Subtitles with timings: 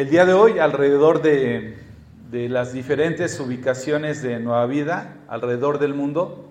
[0.00, 1.76] El día de hoy, alrededor de,
[2.32, 6.48] las diferentes ubicaciones de Nueva Vida, alrededor del mundo,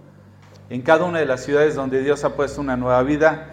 [0.69, 3.49] en cada una de las ciudades donde Dios ha puesto una nueva vida,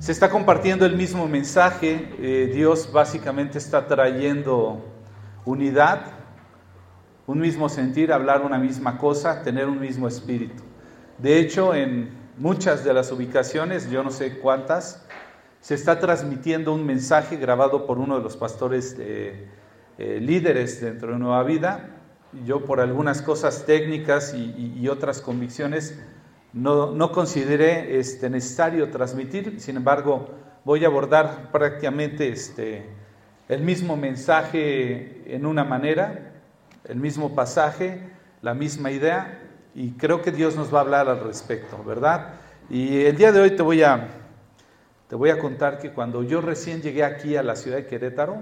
[0.00, 2.08] se está compartiendo el mismo mensaje.
[2.18, 4.84] Eh, Dios básicamente está trayendo
[5.44, 6.00] unidad,
[7.28, 10.64] un mismo sentir, hablar una misma cosa, tener un mismo espíritu.
[11.18, 15.06] De hecho, en muchas de las ubicaciones, yo no sé cuántas,
[15.66, 19.48] se está transmitiendo un mensaje grabado por uno de los pastores eh,
[19.98, 21.90] líderes dentro de Nueva Vida.
[22.44, 25.98] Yo por algunas cosas técnicas y otras convicciones
[26.52, 30.28] no, no consideré este, necesario transmitir, sin embargo,
[30.64, 32.86] voy a abordar prácticamente este,
[33.48, 36.32] el mismo mensaje en una manera,
[36.84, 38.08] el mismo pasaje,
[38.40, 39.42] la misma idea,
[39.74, 42.34] y creo que Dios nos va a hablar al respecto, ¿verdad?
[42.70, 44.25] Y el día de hoy te voy a,
[45.08, 48.38] te voy a contar que cuando yo recién llegué aquí a la ciudad de Querétaro,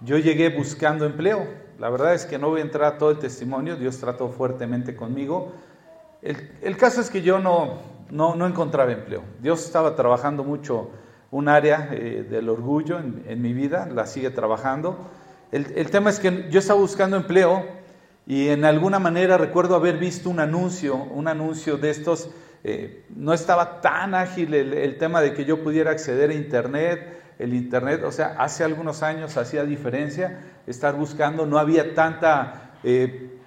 [0.00, 1.46] yo llegué buscando empleo.
[1.78, 4.96] La verdad es que no voy a entrar a todo el testimonio, Dios trató fuertemente
[4.96, 5.52] conmigo,
[6.22, 7.78] el, caso es que yo no,
[8.10, 9.22] no, encontraba empleo.
[9.40, 10.90] Dios estaba trabajando mucho
[11.30, 14.96] un área eh, del orgullo en, mi vida, la sigue trabajando.
[15.52, 17.64] El, tema es que yo estaba buscando empleo
[18.26, 22.30] y en alguna manera recuerdo haber visto un anuncio, un anuncio de estos.
[22.68, 27.22] Eh, no estaba tan ágil el, tema de que yo pudiera acceder a Internet.
[27.38, 33.38] El Internet, o sea, hace algunos años hacía diferencia estar buscando, no había tanta eh,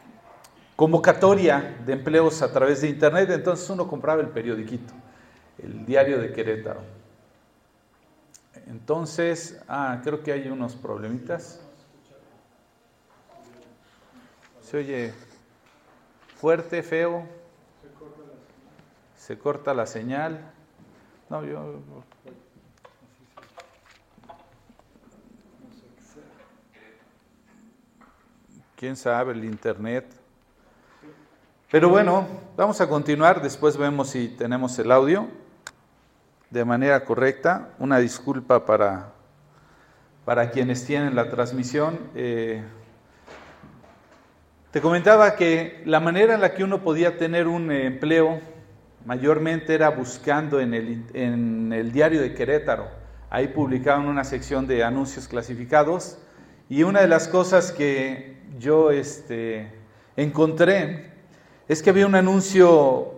[0.77, 4.93] convocatoria de empleos a través de internet, entonces uno compraba el periodiquito,
[5.61, 6.79] el diario de Querétaro.
[8.67, 11.59] Entonces, ah, creo que hay unos problemitas.
[14.61, 15.13] Se oye
[16.37, 17.38] fuerte, feo.
[19.29, 20.39] Se corta la señal.
[21.29, 21.83] No, yo.
[28.75, 30.11] ¿Quién sabe el internet?
[31.69, 35.27] Pero bueno, vamos a continuar, después vemos si tenemos el audio
[36.49, 37.75] de manera correcta.
[37.77, 39.13] Una disculpa para,
[40.25, 41.99] para quienes tienen la transmisión.
[42.15, 42.63] Eh,
[44.71, 48.48] te comentaba que la manera en la que uno podía tener un empleo
[49.05, 52.87] mayormente era buscando en el, en el diario de Querétaro.
[53.29, 56.17] Ahí publicaban una sección de anuncios clasificados
[56.67, 59.71] y una de las cosas que yo este,
[60.15, 61.11] encontré
[61.67, 63.13] es que había un anuncio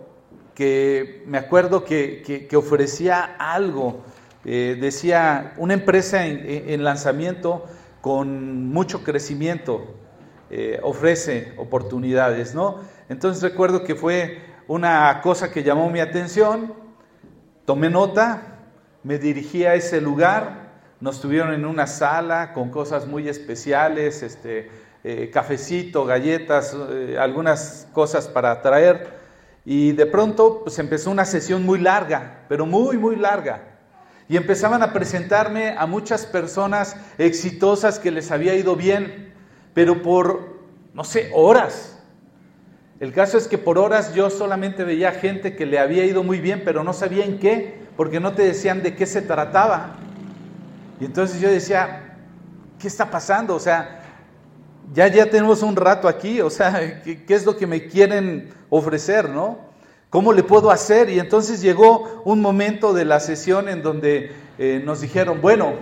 [0.54, 4.02] que me acuerdo que, ofrecía algo,
[4.44, 7.64] eh, decía una empresa en, lanzamiento
[8.00, 9.94] con mucho crecimiento
[10.50, 12.80] eh, ofrece oportunidades, ¿no?
[13.08, 16.74] Entonces recuerdo que fue una cosa que llamó mi atención,
[17.64, 18.58] tomé nota,
[19.02, 24.70] me dirigí a ese lugar, nos tuvieron en una sala con cosas muy especiales, este,
[25.04, 29.20] eh, cafecito, galletas, eh, algunas cosas para traer.
[29.64, 33.62] Y de pronto pues empezó una sesión muy larga, pero muy, muy larga.
[34.28, 39.34] Y empezaban a presentarme a muchas personas exitosas que les había ido bien,
[39.74, 40.60] pero por,
[40.94, 42.01] no sé, horas.
[43.02, 46.38] El caso es que por horas yo solamente veía gente que le había ido muy
[46.38, 49.96] bien, pero no sabía en qué, porque no te decían de qué se trataba.
[51.00, 52.16] Y entonces yo decía,
[52.78, 53.56] ¿qué está pasando?
[53.56, 54.02] O sea,
[54.94, 59.28] ya, ya tenemos un rato aquí, o sea, ¿qué, es lo que me quieren ofrecer,
[59.28, 59.58] no?
[60.08, 61.10] ¿Cómo le puedo hacer?
[61.10, 65.74] Y entonces llegó un momento de la sesión en donde eh, nos dijeron, bueno,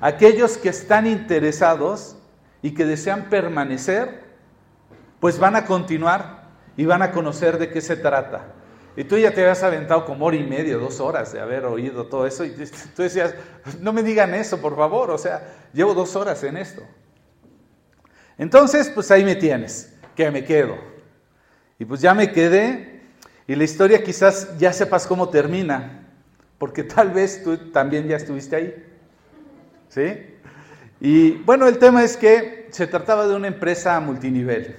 [0.00, 2.16] aquellos que están interesados
[2.62, 4.24] y que desean permanecer,
[5.20, 6.43] pues van a continuar
[6.76, 8.46] y van a conocer de qué se trata.
[8.96, 12.06] Y tú ya te habías aventado como hora y media, dos horas de haber oído
[12.06, 12.44] todo eso.
[12.44, 12.50] Y
[12.96, 13.34] tú decías,
[13.80, 15.10] no me digan eso, por favor.
[15.10, 15.42] O sea,
[15.72, 16.82] llevo dos horas en esto.
[18.38, 20.76] Entonces, pues ahí me tienes, que me quedo.
[21.78, 23.02] Y pues ya me quedé
[23.46, 26.06] y la historia quizás ya sepas cómo termina,
[26.58, 28.84] porque tal vez tú también ya estuviste ahí.
[29.88, 30.34] ¿Sí?
[31.00, 34.76] Y bueno, el tema es que se trataba de una empresa multinivel.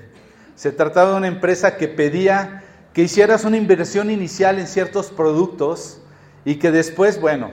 [0.55, 2.63] Se trataba de una empresa que pedía
[2.93, 6.01] que hicieras una inversión inicial en ciertos productos
[6.45, 7.51] y que después, bueno,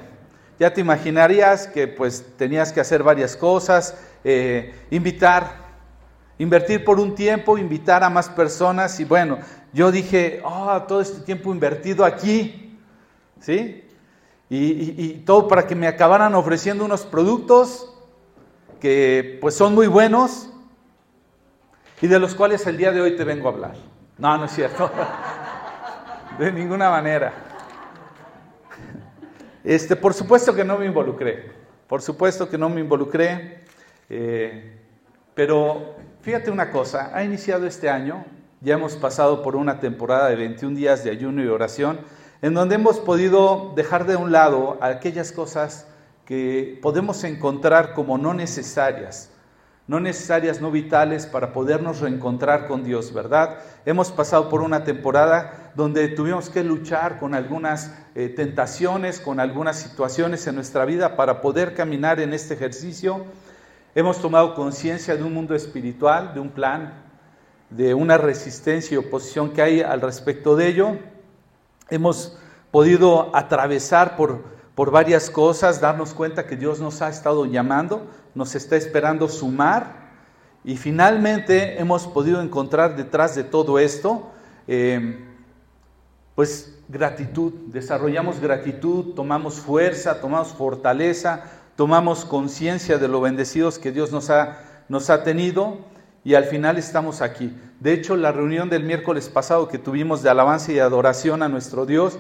[0.61, 5.63] ya te imaginarías que pues tenías que hacer varias cosas, eh, invitar
[6.43, 9.39] Invertir por un tiempo, invitar a más personas y bueno,
[9.73, 12.79] yo dije, oh, todo este tiempo invertido aquí,
[13.39, 13.85] ¿sí?
[14.51, 17.95] Y, todo para que me acabaran ofreciendo unos productos
[18.81, 20.51] que pues son muy buenos
[22.03, 23.75] y de los cuales el día de hoy te vengo a hablar.
[24.19, 24.91] No, no es cierto.
[26.39, 27.33] De ninguna manera.
[29.63, 31.53] Este, por supuesto que no me involucré.
[31.87, 33.65] Por supuesto que no me involucré.
[34.11, 34.81] Eh,
[35.35, 38.25] pero fíjate una cosa, ha iniciado este año,
[38.61, 42.01] ya hemos pasado por una temporada de 21 días de ayuno y oración,
[42.43, 45.87] en donde hemos podido dejar de un lado aquellas cosas
[46.27, 49.31] que podemos encontrar como no necesarias,
[49.87, 53.59] no necesarias, no vitales para podernos reencontrar con Dios, ¿verdad?
[53.85, 59.79] Hemos pasado por una temporada donde tuvimos que luchar con algunas eh, tentaciones, con algunas
[59.81, 63.25] situaciones en nuestra vida para poder caminar en este ejercicio.
[63.95, 66.95] Hemos tomado conciencia de un mundo espiritual, de un plan,
[67.71, 70.99] de una resistencia y oposición que hay al respecto de ello.
[71.91, 72.39] Hemos
[72.71, 78.55] podido atravesar por, por varias cosas, darnos cuenta que Dios nos ha estado llamando, nos
[78.55, 80.11] está esperando sumar
[80.65, 84.31] y finalmente hemos podido encontrar detrás de todo esto,
[84.67, 85.25] eh,
[86.35, 91.45] pues gratitud, desarrollamos gratitud, tomamos fuerza, tomamos fortaleza,
[91.77, 95.79] tomamos conciencia de lo bendecidos que Dios nos ha, nos ha tenido
[96.25, 97.57] y al final estamos aquí.
[97.81, 101.85] De hecho, la reunión del miércoles pasado que tuvimos de alabanza y adoración a nuestro
[101.85, 102.19] Dios,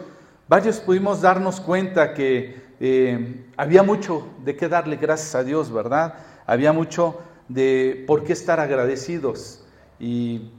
[0.52, 6.12] varios pudimos darnos cuenta que eh, había mucho de qué darle gracias a Dios, ¿verdad?
[6.44, 9.64] Había mucho de por qué estar agradecidos
[9.98, 10.52] y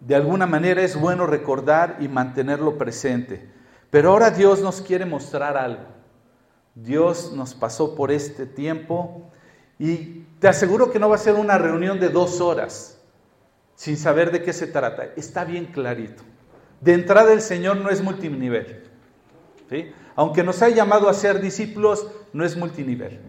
[0.00, 3.48] de alguna manera es bueno recordar y mantenerlo presente.
[3.90, 5.84] Pero ahora Dios nos quiere mostrar algo.
[6.74, 9.30] Dios nos pasó por este tiempo
[9.78, 13.00] y te aseguro que no va a ser una reunión de dos horas
[13.76, 15.10] sin saber de qué se trata.
[15.14, 16.24] Está bien clarito.
[16.80, 18.87] De entrada el Señor no es multinivel.
[20.16, 23.20] Aunque nos ha llamado a ser discípulos, no es multinivel.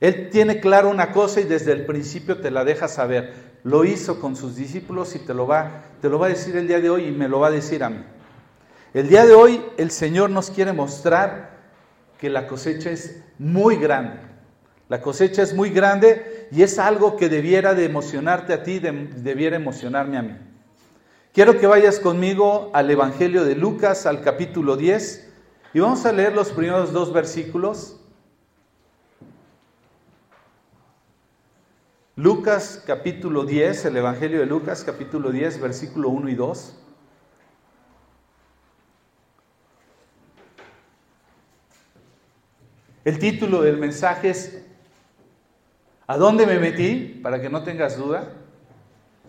[0.00, 3.34] Él tiene claro una cosa y desde el principio te la deja saber.
[3.64, 6.68] Lo hizo con sus discípulos y te lo va, te lo va a decir el
[6.68, 8.04] día de hoy y me lo va a decir a mí.
[8.94, 11.58] El día de hoy el Señor nos quiere mostrar
[12.18, 14.20] que la cosecha es muy grande.
[14.88, 19.56] La cosecha es muy grande y es algo que debiera de emocionarte a ti, debiera
[19.56, 20.36] emocionarme a mí.
[21.32, 25.27] Quiero que vayas conmigo al Evangelio de Lucas, al capítulo 10,
[25.78, 28.00] y vamos a leer los primeros dos versículos.
[32.16, 36.76] Lucas capítulo 10, el Evangelio de Lucas capítulo 10, versículo 1 y 2.
[43.04, 44.60] El título del mensaje es
[46.08, 47.20] ¿A dónde me metí?
[47.22, 48.32] Para que no tengas duda.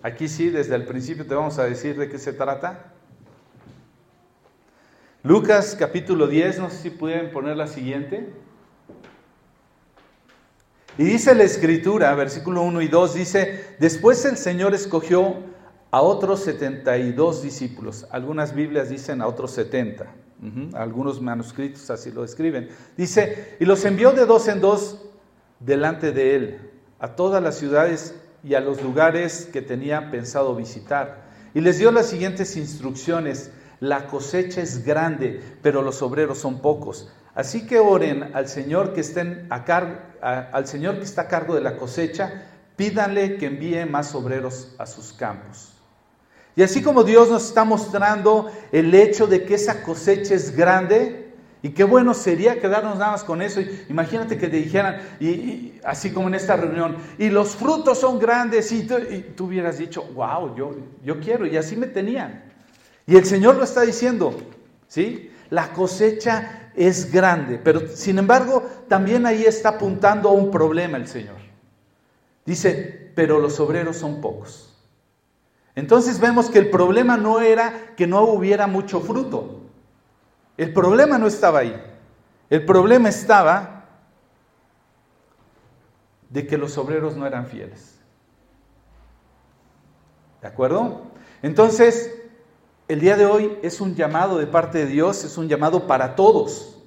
[0.02, 2.94] Aquí sí, desde el principio te vamos a decir de qué se trata.
[5.21, 8.30] Lucas capítulo 10, no sé si pueden poner la siguiente.
[10.98, 15.36] Y dice la escritura, versículo 1 y 2, dice, después el Señor escogió
[15.92, 18.07] a otros 72 discípulos.
[18.12, 20.06] Algunas Biblias dicen a otros 70.
[20.74, 22.69] Algunos manuscritos así lo escriben.
[22.95, 25.01] Dice, y los envió de dos en dos
[25.60, 31.24] delante de él, a todas las ciudades y a los lugares que tenía pensado visitar.
[31.54, 33.51] Y les dio las siguientes instrucciones.
[33.80, 37.12] La cosecha es grande, pero los obreros son pocos.
[37.34, 39.64] Así que oren al Señor que, estén a
[40.22, 42.46] al Señor que está a cargo de la cosecha,
[42.76, 45.74] pídanle que envíe más obreros a sus campos.
[46.56, 51.30] Y así como Dios nos está mostrando el hecho de que esa cosecha es grande,
[51.62, 53.60] y qué bueno sería quedarnos nada más con eso.
[53.90, 58.72] Imagínate que te dijeran, y, así como en esta reunión, y los frutos son grandes,
[58.72, 62.44] y tú, hubieras dicho, wow, yo, yo quiero, y así me tenían.
[63.09, 64.37] Y el Señor lo está diciendo,
[64.87, 65.33] ¿sí?
[65.49, 71.07] La cosecha es grande, pero sin embargo también ahí está apuntando a un problema el
[71.07, 71.37] Señor.
[72.45, 74.78] Dice, pero los obreros son pocos.
[75.73, 79.61] Entonces vemos que el problema no era que no hubiera mucho fruto.
[80.56, 81.81] El problema no estaba ahí.
[82.47, 83.85] El problema estaba
[86.30, 87.99] de que los obreros no eran fieles.
[90.44, 91.07] ¿De acuerdo?
[91.42, 92.19] Entonces,
[92.90, 96.16] el día de hoy es un llamado de parte de Dios, es un llamado para
[96.16, 96.80] todos,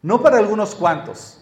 [0.00, 1.40] no para algunos cuantos.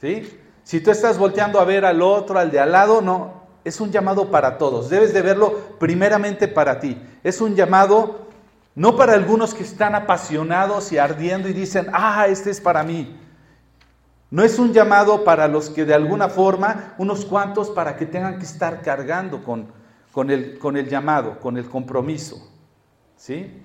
[0.00, 0.36] ¿Sí?
[0.64, 3.92] Si tú estás volteando a ver al otro, al de al lado, no, es un
[3.92, 4.90] llamado para todos.
[4.90, 7.00] Debes de verlo primeramente para ti.
[7.22, 8.26] Es un llamado
[8.74, 13.16] no para algunos que están apasionados y ardiendo y dicen, ah, este es para mí.
[14.28, 18.40] No es un llamado para los que de alguna forma, unos cuantos, para que tengan
[18.40, 19.68] que estar cargando con,
[20.10, 22.50] con, el, con el llamado, con el compromiso.
[23.16, 23.62] ¿Sí?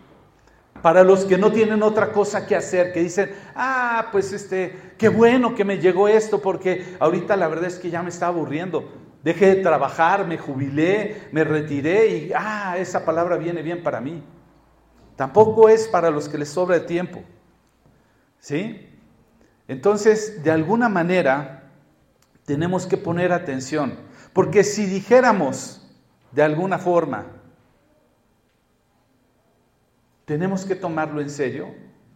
[0.82, 5.10] Para los que no tienen otra cosa que hacer, que dicen, ah, pues este, qué
[5.10, 8.89] bueno que me llegó esto, porque ahorita la verdad es que ya me está aburriendo.
[9.24, 14.24] Dejé de trabajar, me jubilé, me retiré y, ah, esa palabra viene bien para mí.
[15.18, 17.22] Tampoco es para los que les sobra el tiempo.
[18.39, 18.88] ¿Sí?
[19.68, 21.72] Entonces, de alguna manera,
[22.46, 24.00] tenemos que poner atención.
[24.32, 25.86] Porque si dijéramos
[26.32, 27.25] de alguna forma,
[30.29, 31.69] tenemos que tomarlo en serio.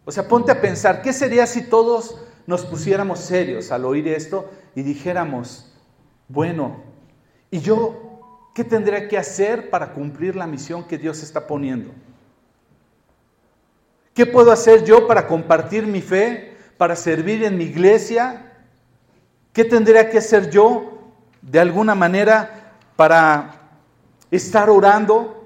[0.04, 2.16] O sea, ponte a pensar, ¿qué sería si todos
[2.46, 5.74] nos pusiéramos serios al oír esto y dijéramos,
[6.28, 6.76] bueno,
[7.50, 8.20] ¿y yo
[8.54, 11.90] qué tendría que hacer para cumplir la misión que Dios está poniendo?
[14.14, 18.52] ¿Qué puedo hacer yo para compartir mi fe, para servir en mi iglesia?
[19.52, 21.00] ¿Qué tendría que hacer yo
[21.42, 23.72] de alguna manera para
[24.30, 25.43] estar orando?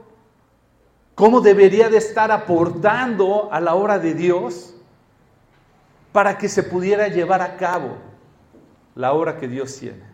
[1.18, 4.72] ¿Cómo debería de estar aportando a la obra de Dios
[6.12, 7.96] para que se pudiera llevar a cabo
[8.94, 10.04] la obra que Dios tiene?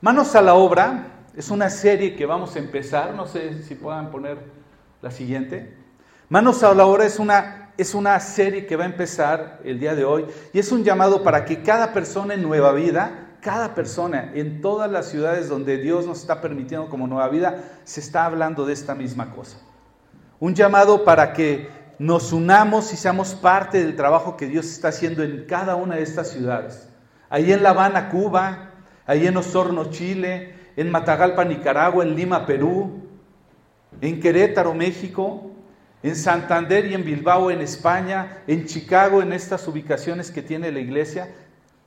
[0.00, 4.12] Manos a la obra es una serie que vamos a empezar, no sé si puedan
[4.12, 4.38] poner
[5.02, 5.76] la siguiente.
[6.28, 9.96] Manos a la obra es una, es una serie que va a empezar el día
[9.96, 14.32] de hoy y es un llamado para que cada persona en Nueva Vida, cada persona
[14.34, 18.64] en todas las ciudades donde Dios nos está permitiendo como Nueva Vida, se está hablando
[18.64, 19.58] de esta misma cosa.
[20.40, 25.22] Un llamado para que nos unamos y seamos parte del trabajo que Dios está haciendo
[25.22, 26.88] en cada una de estas ciudades.
[27.28, 28.70] Ahí en La Habana, Cuba,
[29.06, 33.02] ahí en Osorno, Chile, en Matagalpa, Nicaragua, en Lima, Perú,
[34.00, 35.50] en Querétaro, México,
[36.02, 40.80] en Santander y en Bilbao, en España, en Chicago, en estas ubicaciones que tiene la
[40.80, 41.28] iglesia,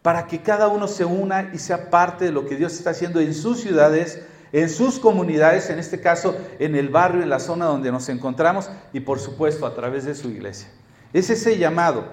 [0.07, 3.19] para que cada uno se una y sea parte de lo que Dios está haciendo
[3.19, 4.21] en sus ciudades,
[4.53, 8.69] en sus comunidades, en este caso en el barrio, en la zona donde nos encontramos
[8.93, 10.69] y por supuesto a través de su iglesia.
[11.11, 12.05] Es ese llamado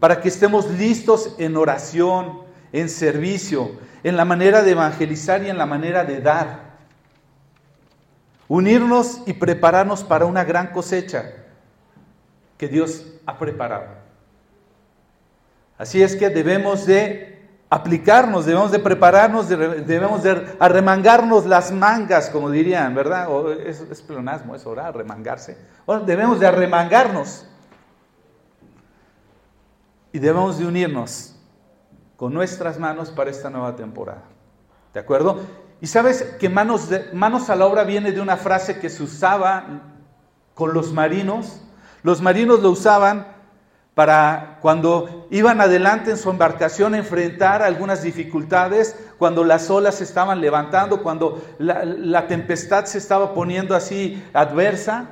[0.00, 2.40] para que estemos listos en oración,
[2.72, 3.70] en servicio,
[4.02, 6.72] en la manera de evangelizar y en la manera de dar
[8.48, 11.30] unirnos y prepararnos para una gran cosecha
[12.58, 14.05] que Dios ha preparado.
[15.78, 17.36] Así es que debemos de
[17.68, 23.28] aplicarnos, debemos de prepararnos, debemos de arremangarnos las mangas, como dirían, ¿verdad?
[23.66, 24.88] es, es pleonasmo eso, ¿verdad?
[24.88, 25.58] Arremangarse.
[26.06, 27.46] debemos de arremangarnos
[30.12, 31.36] y debemos de unirnos
[32.16, 34.22] con nuestras manos para esta nueva temporada.
[34.94, 35.40] ¿De acuerdo?
[35.80, 39.82] Y sabes que manos, manos a la obra viene de una frase que se usaba
[40.54, 41.60] con los marinos.
[42.02, 43.35] Los marinos lo usaban
[43.96, 50.42] para cuando iban adelante en su embarcación enfrentar algunas dificultades, cuando las olas se estaban
[50.42, 55.06] levantando, cuando la, la tempestad se estaba poniendo así adversa.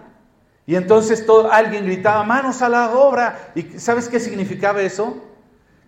[0.66, 3.52] Y entonces todo, alguien gritaba, manos a la obra.
[3.54, 5.16] ¿Y sabes qué significaba eso?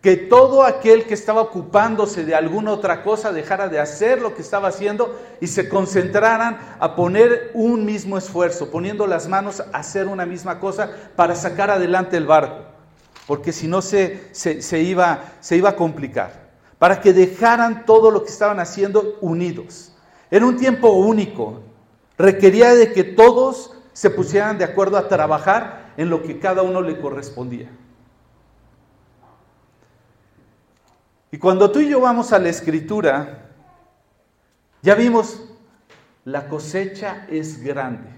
[0.01, 4.43] que todo aquel que estaba ocupándose de alguna otra cosa dejara de hacer lo que
[4.43, 10.07] estaba haciendo y se concentraran a poner un mismo esfuerzo, poniendo las manos a hacer
[10.07, 12.76] una misma cosa para sacar adelante el barco,
[13.27, 16.47] porque si no se, se, iba, se iba a complicar,
[16.79, 19.93] para que dejaran todo lo que estaban haciendo unidos.
[20.31, 21.63] Era un tiempo único,
[22.17, 26.83] requería de que todos se pusieran de acuerdo a trabajar en lo que cada uno
[26.83, 27.71] le correspondía.
[31.33, 33.51] Y cuando tú y yo vamos a la escritura,
[34.83, 35.43] ya vimos,
[36.25, 38.09] la cosecha es grande.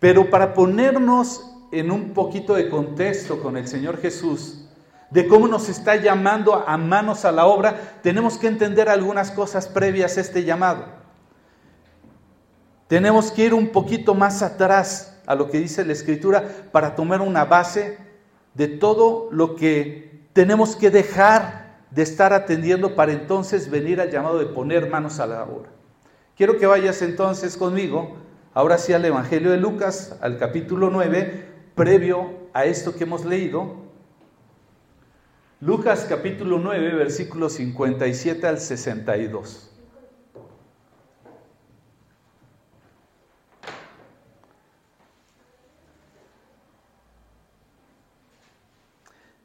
[0.00, 4.66] Pero para ponernos en un poquito de contexto con el Señor Jesús,
[5.10, 9.68] de cómo nos está llamando a manos a la obra, tenemos que entender algunas cosas
[9.68, 10.84] previas a este llamado.
[12.88, 17.20] Tenemos que ir un poquito más atrás a lo que dice la Escritura para tomar
[17.20, 17.98] una base
[18.54, 24.38] de todo lo que tenemos que dejar de estar atendiendo para entonces venir al llamado
[24.38, 25.70] de poner manos a la obra.
[26.36, 28.16] Quiero que vayas entonces conmigo,
[28.54, 33.84] ahora sí al Evangelio de Lucas, al capítulo 9, previo a esto que hemos leído.
[35.60, 39.70] Lucas capítulo 9, versículos 57 al 62.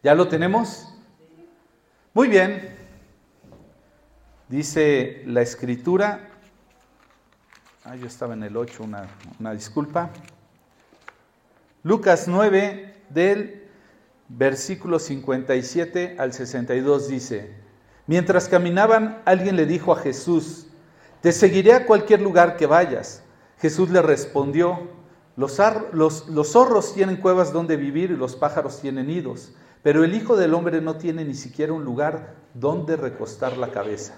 [0.04, 0.88] ¿Ya lo tenemos?
[2.14, 2.76] Muy bien.
[4.48, 6.30] Dice la escritura.
[7.84, 9.08] Ah, yo estaba en el 8, una,
[9.40, 10.10] una disculpa.
[11.84, 13.68] Lucas 9, del
[14.30, 17.54] versículo 57 al 62 dice,
[18.08, 20.68] mientras caminaban, alguien le dijo a Jesús,
[21.22, 23.24] te seguiré a cualquier lugar que vayas.
[23.60, 24.90] Jesús le respondió,
[25.36, 25.60] los,
[25.92, 30.36] los, los zorros tienen cuevas donde vivir y los pájaros tienen nidos pero el Hijo
[30.36, 34.16] del Hombre no tiene ni siquiera un lugar donde recostar la cabeza.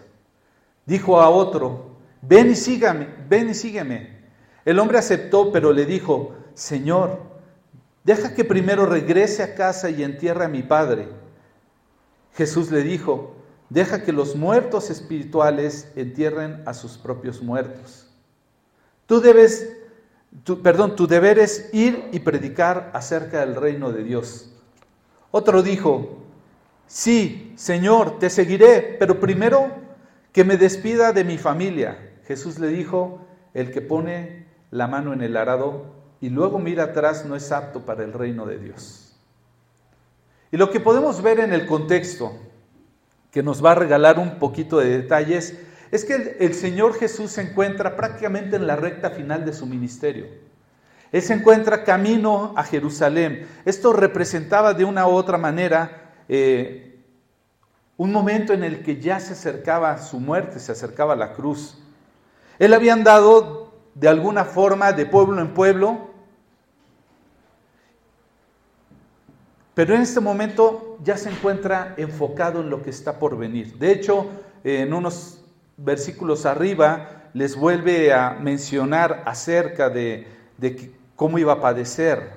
[0.85, 4.23] Dijo a otro, ven y sígame, ven y sígueme.
[4.65, 7.19] El hombre aceptó, pero le dijo, Señor,
[8.03, 11.07] deja que primero regrese a casa y entierre a mi padre.
[12.33, 13.35] Jesús le dijo,
[13.73, 18.07] Deja que los muertos espirituales entierren a sus propios muertos.
[19.07, 19.77] Tú debes,
[20.61, 24.53] perdón, tu deber es ir y predicar acerca del reino de Dios.
[25.31, 26.19] Otro dijo,
[26.85, 29.71] sí, Señor, te seguiré, pero primero
[30.31, 32.11] que me despida de mi familia.
[32.27, 37.25] Jesús le dijo, el que pone la mano en el arado y luego mira atrás
[37.25, 39.13] no es apto para el reino de Dios.
[40.53, 42.31] Y lo que podemos ver en el contexto,
[43.29, 45.59] que nos va a regalar un poquito de detalles,
[45.91, 50.27] es que el, Señor Jesús se encuentra prácticamente en la recta final de su ministerio.
[51.11, 53.45] Él se encuentra camino a Jerusalén.
[53.65, 57.01] Esto representaba de una u otra manera eh,
[57.97, 61.79] un momento en el que ya se acercaba su muerte, se acercaba la cruz.
[62.59, 66.12] Él había andado de alguna forma de pueblo en pueblo,
[69.73, 73.77] pero en este momento ya se encuentra enfocado en lo que está por venir.
[73.77, 74.27] De hecho,
[74.63, 75.43] en unos
[75.77, 80.27] versículos arriba les vuelve a mencionar acerca de,
[81.15, 82.33] cómo iba a padecer.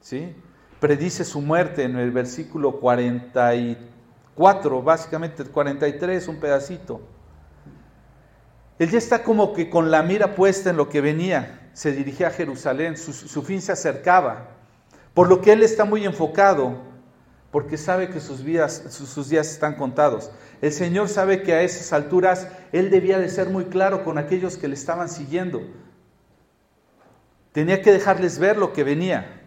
[0.00, 0.34] ¿sí?
[0.80, 7.00] Predice su muerte en el versículo 44, básicamente el 43, un pedacito.
[8.78, 12.28] Él ya está como que con la mira puesta en lo que venía, se dirigía
[12.28, 14.48] a Jerusalén, su, fin se acercaba,
[15.16, 16.76] por lo que él está muy enfocado,
[17.50, 20.30] porque sabe que sus, vidas, sus días están contados.
[20.60, 24.58] El Señor sabe que a esas alturas él debía de ser muy claro con aquellos
[24.58, 25.62] que le estaban siguiendo.
[27.52, 29.40] Tenía que dejarles ver lo que venía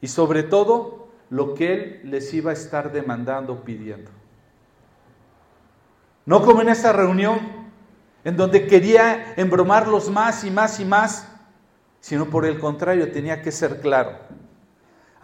[0.00, 4.10] y sobre todo lo que él les iba a estar demandando, pidiendo.
[6.26, 7.38] No como en esa reunión
[8.24, 11.28] en donde quería embromarlos más y más y más,
[12.00, 14.41] sino por el contrario, tenía que ser claro.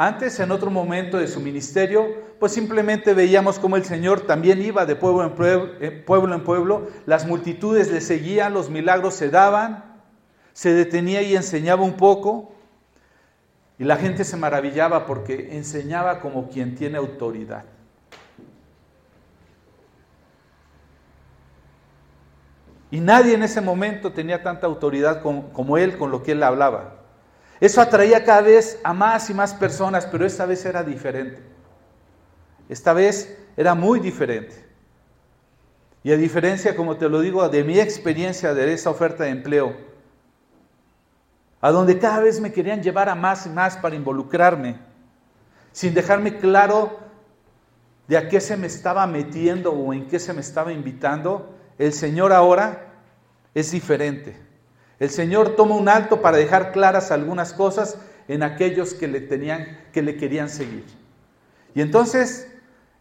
[0.00, 2.07] Antes, en otro momento de su ministerio,
[2.38, 6.45] pues simplemente veíamos como el Señor también iba de pueblo en pueblo, eh, pueblo en
[6.45, 10.00] pueblo, las multitudes le seguían, los milagros se daban,
[10.52, 12.52] se detenía y enseñaba un poco,
[13.76, 17.65] y la gente se maravillaba porque enseñaba como quien tiene autoridad.
[22.93, 26.98] Y nadie en ese momento tenía tanta autoridad como, él con lo que él hablaba.
[27.60, 31.42] Eso atraía cada vez a más y más personas, pero esta vez era diferente.
[32.68, 34.64] Esta vez era muy diferente.
[36.04, 39.76] Y a diferencia, como te lo digo, de mi experiencia de esa oferta de empleo,
[41.60, 44.78] a donde cada vez me querían llevar a más y más para involucrarme,
[45.73, 46.99] sin dejarme claro
[48.06, 51.92] de a qué se me estaba metiendo o en qué se me estaba invitando, el
[51.92, 52.92] Señor ahora
[53.54, 54.48] es diferente.
[55.00, 59.78] El Señor toma un alto para dejar claras algunas cosas en aquellos que le tenían
[59.93, 60.84] que le querían seguir.
[61.75, 62.49] Y entonces,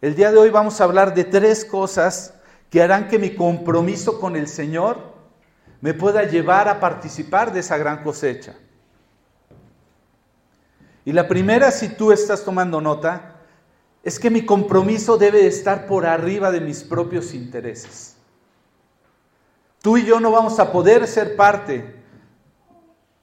[0.02, 2.34] el día de hoy vamos a hablar de tres cosas
[2.70, 5.16] que harán que mi compromiso con el Señor
[5.82, 8.56] me pueda llevar a participar de esa gran cosecha.
[11.06, 13.36] Y la primera, si tú estás tomando nota,
[14.04, 18.17] es que mi compromiso debe estar por arriba de mis propios intereses.
[19.88, 21.96] Tú y yo no vamos a poder ser parte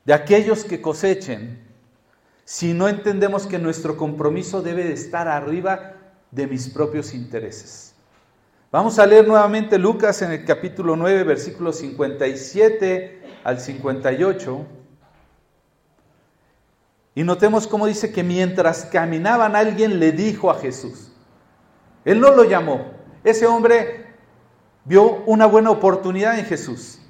[0.07, 1.62] de aquellos que cosechen
[2.46, 5.92] si no entendemos que nuestro compromiso debe de estar arriba
[6.31, 7.94] de mis propios intereses.
[8.72, 14.66] Vamos a leer nuevamente Lucas en el capítulo 9, versículos 57 al 58.
[17.14, 21.12] Y notemos cómo dice que mientras caminaban alguien le dijo a Jesús.
[22.07, 22.87] Él no lo llamó.
[23.22, 24.03] Ese hombre
[24.84, 27.00] vio una buena oportunidad en Jesús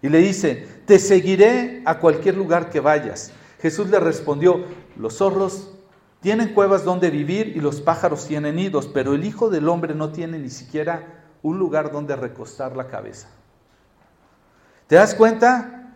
[0.00, 3.32] y le dice, te seguiré a cualquier lugar que vayas.
[3.60, 4.64] Jesús le respondió,
[4.96, 5.72] los zorros
[6.20, 10.10] tienen cuevas donde vivir y los pájaros tienen nidos, pero el Hijo del Hombre no
[10.10, 13.28] tiene ni siquiera un lugar donde recostar la cabeza.
[14.86, 15.94] ¿Te das cuenta?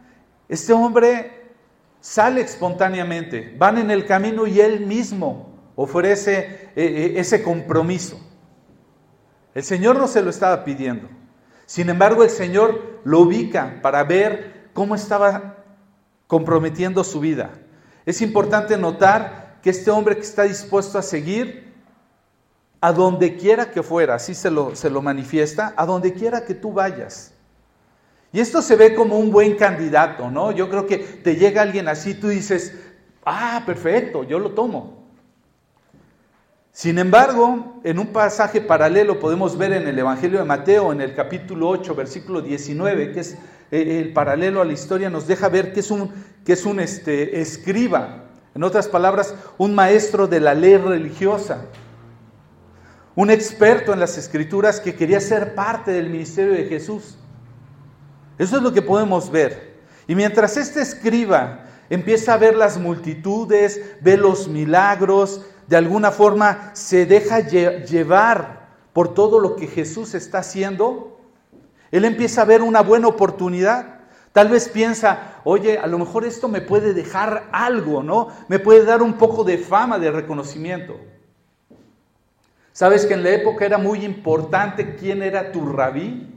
[0.49, 1.53] Este hombre
[2.01, 8.19] sale espontáneamente, van en el camino y él mismo ofrece eh, eh, ese compromiso.
[9.57, 11.09] El Señor no se lo estaba pidiendo.
[11.65, 15.65] Sin embargo, el Señor lo ubica para ver cómo estaba
[16.27, 17.53] comprometiendo su vida.
[18.05, 21.73] Es importante notar que este hombre que está dispuesto a seguir,
[22.83, 26.53] a donde quiera que fuera, así se lo, se lo manifiesta, a donde quiera que
[26.53, 27.33] tú vayas.
[28.35, 30.53] Y esto se ve como un buen candidato, ¿no?
[30.53, 32.75] Yo creo que te llega alguien así, tú dices,
[33.25, 35.06] ah, perfecto, yo lo tomo.
[36.77, 41.15] Sin embargo, en un pasaje paralelo podemos ver en el Evangelio de Mateo, en el
[41.15, 43.39] capítulo 8, versículo 19, que es
[43.71, 46.13] eh, el paralelo a la historia, nos deja ver que es un,
[46.45, 51.65] que es un este, escriba, en otras palabras, un maestro de la ley religiosa.
[53.15, 57.17] un experto en las escrituras que quería ser parte del ministerio de Jesús.
[58.37, 59.81] Eso es lo que podemos ver.
[60.07, 66.71] Y mientras este escriba empieza a ver las multitudes, ve los milagros, de alguna forma
[66.75, 71.21] se deja llevar por todo lo que Jesús está haciendo,
[71.91, 74.01] él empieza a ver una buena oportunidad.
[74.33, 78.29] Tal vez piensa, oye, a lo mejor esto me puede dejar algo, ¿no?
[78.49, 80.99] Me puede dar un poco de fama, de reconocimiento.
[82.73, 86.36] ¿Sabes que en la época era muy importante quién era tu rabí?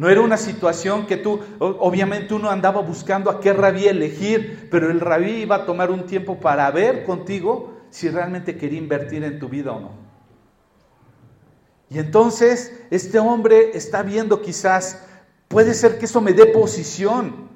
[0.00, 4.90] No era una situación que tú, obviamente uno andaba buscando a qué rabí elegir, pero
[4.90, 9.38] el rabí iba a tomar un tiempo para ver contigo si realmente quería invertir en
[9.38, 9.90] tu vida o no.
[11.90, 15.04] Y entonces este hombre está viendo quizás,
[15.48, 17.50] puede ser que eso me dé posición,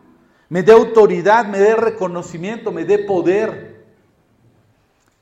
[0.50, 3.87] me dé autoridad, me dé reconocimiento, me dé poder.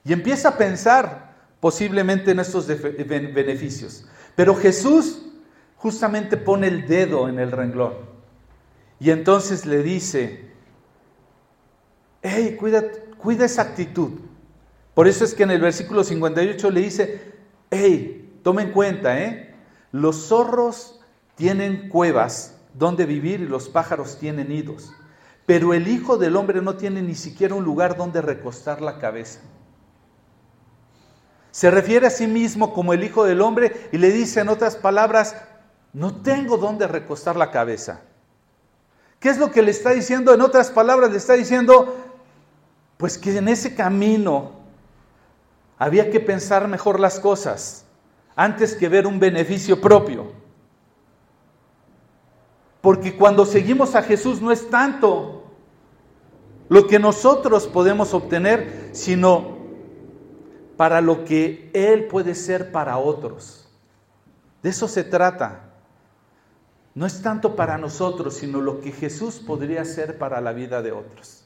[0.05, 4.09] Y empieza a pensar, posiblemente en estos beneficios.
[4.35, 5.29] Pero Jesús
[5.83, 7.95] justamente pone el dedo en el renglón
[9.01, 10.49] y entonces le dice,
[12.23, 12.85] hey, cuida,
[13.19, 14.13] cuida esa actitud.
[14.95, 17.33] Por eso es que en el versículo 58 le dice,
[17.69, 19.57] hey, toma en cuenta, ¿eh?
[19.91, 21.01] los zorros
[21.35, 24.93] tienen cuevas donde vivir y los pájaros tienen nidos,
[25.47, 29.41] pero el Hijo del Hombre no tiene ni siquiera un lugar donde recostar la cabeza.
[31.51, 34.77] Se refiere a sí mismo como el Hijo del Hombre y le dice en otras
[34.77, 35.35] palabras,
[35.93, 38.01] no tengo dónde recostar la cabeza.
[39.21, 40.35] ¿Qué es lo que le está diciendo?
[40.35, 41.97] En otras palabras, le está diciendo,
[42.97, 44.53] pues que en ese camino
[45.79, 47.85] había que pensar mejor las cosas
[48.35, 50.33] antes que ver un beneficio propio.
[52.81, 55.45] Porque cuando seguimos a Jesús no es tanto
[56.69, 59.59] lo que nosotros podemos obtener, sino
[60.77, 63.69] para lo que Él puede ser para otros.
[64.63, 65.72] De eso se trata.
[66.95, 70.93] No es tanto para nosotros, sino lo que Jesús podría ser para la vida de
[70.93, 71.45] otros.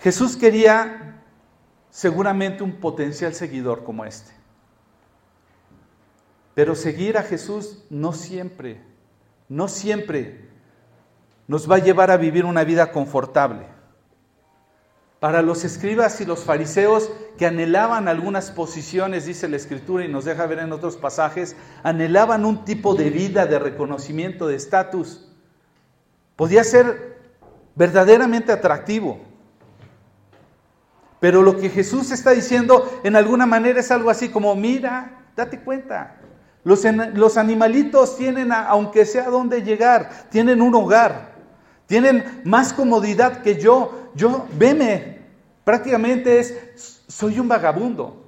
[0.00, 1.22] Jesús quería
[1.90, 4.32] seguramente un potencial seguidor como este.
[6.54, 8.82] Pero seguir a Jesús no siempre,
[9.48, 10.48] no siempre
[11.48, 13.75] nos va a llevar a vivir una vida confortable.
[15.20, 20.24] Para los escribas y los fariseos que anhelaban algunas posiciones, dice la escritura y nos
[20.24, 25.28] deja ver en otros pasajes, anhelaban un tipo de vida, de reconocimiento, de estatus.
[26.36, 27.16] Podía ser
[27.74, 29.20] verdaderamente atractivo.
[31.18, 35.60] Pero lo que Jesús está diciendo en alguna manera es algo así como, mira, date
[35.60, 36.16] cuenta,
[36.66, 41.36] los, animalitos tienen, aunque sea donde llegar, tienen un hogar,
[41.86, 44.05] tienen más comodidad que yo.
[44.16, 45.20] Yo, veme,
[45.62, 48.24] prácticamente es, soy un vagabundo.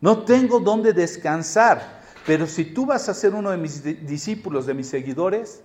[0.00, 2.02] No tengo dónde descansar.
[2.26, 5.62] Pero si tú vas a ser uno de mis discípulos, de mis seguidores,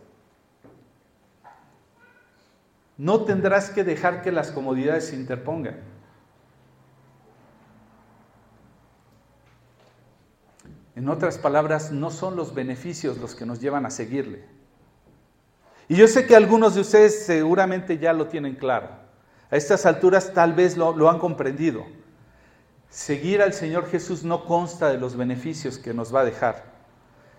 [2.97, 5.77] no tendrás que dejar que las comodidades se interpongan.
[10.95, 14.58] En otras palabras, no son los beneficios los que nos llevan a seguirle.
[15.89, 18.89] Y yo sé que algunos de ustedes seguramente ya lo tienen claro.
[19.49, 21.83] A estas alturas tal vez lo, han comprendido.
[22.89, 26.63] Seguir al Señor Jesús no consta de los beneficios que nos va a dejar,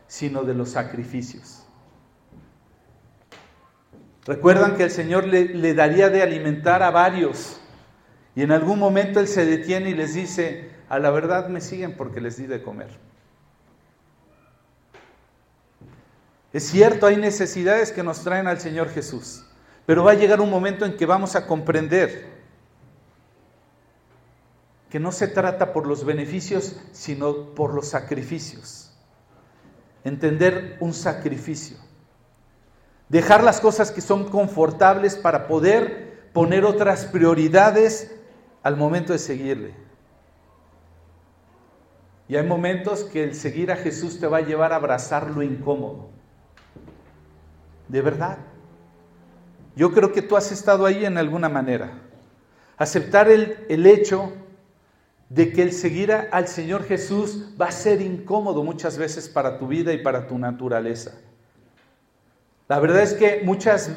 [0.08, 1.64] sino de los sacrificios.
[4.26, 7.60] Recuerdan que el Señor le, daría de alimentar a varios
[8.34, 11.96] y en algún momento Él se detiene y les dice, a la verdad me siguen
[11.96, 13.09] porque les di de comer.
[16.52, 19.44] Es cierto, hay necesidades que nos traen al Señor Jesús,
[19.86, 22.40] pero va a llegar un momento en que vamos a comprender
[24.88, 28.92] que no se trata por los beneficios, sino por los sacrificios.
[30.02, 31.76] Entender un sacrificio.
[33.08, 38.16] Dejar las cosas que son confortables para poder poner otras prioridades
[38.64, 39.74] al momento de seguirle.
[42.26, 45.42] Y hay momentos que el seguir a Jesús te va a llevar a abrazar lo
[45.42, 46.19] incómodo
[47.90, 48.38] de verdad.
[49.76, 51.92] Yo creo que tú has estado ahí en alguna manera.
[52.76, 54.32] Aceptar el, el hecho
[55.28, 59.66] de que el seguir al Señor Jesús va a ser incómodo muchas veces para tu
[59.66, 61.12] vida y para tu naturaleza.
[62.68, 63.90] La verdad es que muchas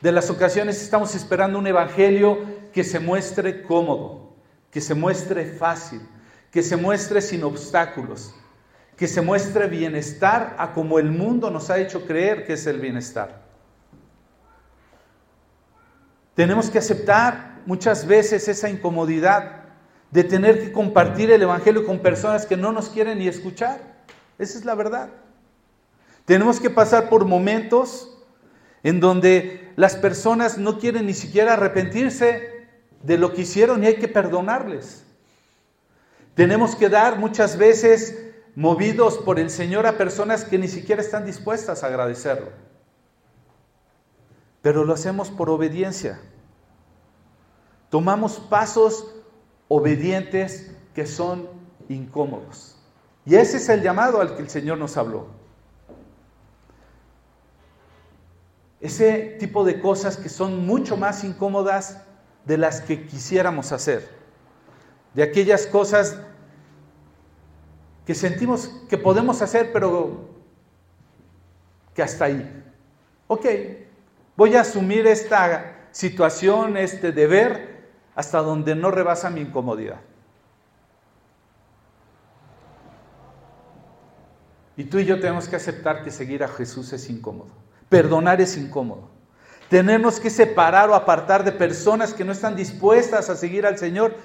[0.00, 2.38] de las ocasiones estamos esperando un evangelio
[2.72, 4.34] que se muestre cómodo,
[4.70, 6.00] que se muestre fácil,
[6.50, 8.34] que se muestre sin obstáculos
[8.98, 12.80] que se muestre bienestar a como el mundo nos ha hecho creer que es el
[12.80, 13.42] bienestar.
[16.34, 19.62] Tenemos que aceptar muchas veces esa incomodidad
[20.10, 23.80] de tener que compartir el Evangelio con personas que no nos quieren ni escuchar.
[24.36, 25.10] Esa es la verdad.
[26.24, 28.18] Tenemos que pasar por momentos
[28.82, 32.66] en donde las personas no quieren ni siquiera arrepentirse
[33.04, 35.04] de lo que hicieron y hay que perdonarles.
[36.34, 38.27] Tenemos que dar muchas veces
[38.58, 42.48] movidos por el Señor a personas que ni siquiera están dispuestas a agradecerlo.
[44.62, 46.20] Pero lo hacemos por obediencia.
[47.88, 49.14] Tomamos pasos
[49.68, 51.48] obedientes que son
[51.88, 52.76] incómodos.
[53.24, 55.28] Y ese es el llamado al que el Señor nos habló.
[58.80, 62.02] Ese tipo de cosas que son mucho más incómodas
[62.44, 64.10] de las que quisiéramos hacer.
[65.14, 66.18] De aquellas cosas
[68.08, 70.30] que sentimos que podemos hacer, pero
[71.92, 72.64] que hasta ahí.
[73.26, 73.44] Ok,
[74.34, 80.00] voy a asumir esta situación, este deber, hasta donde no rebasa mi incomodidad.
[84.78, 87.50] Y tú y yo tenemos que aceptar que seguir a Jesús es incómodo.
[87.90, 89.10] Perdonar es incómodo.
[89.68, 94.16] Tenernos que separar o apartar de personas que no están dispuestas a seguir al Señor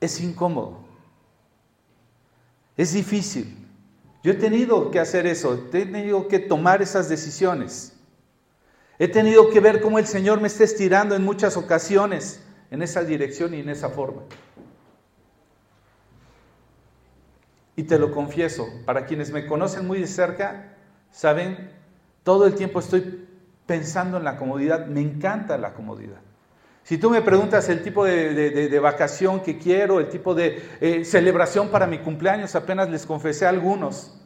[0.00, 0.91] es incómodo.
[2.76, 3.58] Es difícil.
[4.22, 7.92] Yo he tenido que hacer eso, he tenido que tomar esas decisiones.
[8.98, 13.02] He tenido que ver cómo el Señor me está estirando en muchas ocasiones en esa
[13.02, 14.22] dirección y en esa forma.
[17.74, 20.76] Y te lo confieso, para quienes me conocen muy de cerca,
[21.10, 21.70] saben,
[22.22, 23.26] todo el tiempo estoy
[23.66, 26.20] pensando en la comodidad, me encanta la comodidad.
[26.84, 31.68] Si tú me preguntas el tipo de, vacación que quiero, el tipo de eh, celebración
[31.68, 34.18] para mi cumpleaños, apenas les confesé a algunos.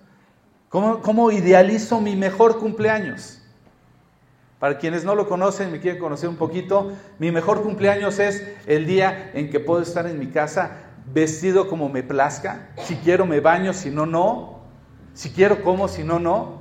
[0.69, 3.43] ¿Cómo, ¿Cómo idealizo mi mejor cumpleaños?
[4.59, 8.87] Para quienes no lo conocen, me quieren conocer un poquito, mi mejor cumpleaños es el
[8.87, 10.79] día en que puedo estar en mi casa
[11.13, 12.69] vestido como me plazca.
[12.79, 14.61] Si quiero me baño, si no, no.
[15.13, 16.61] Si quiero como, si no, no.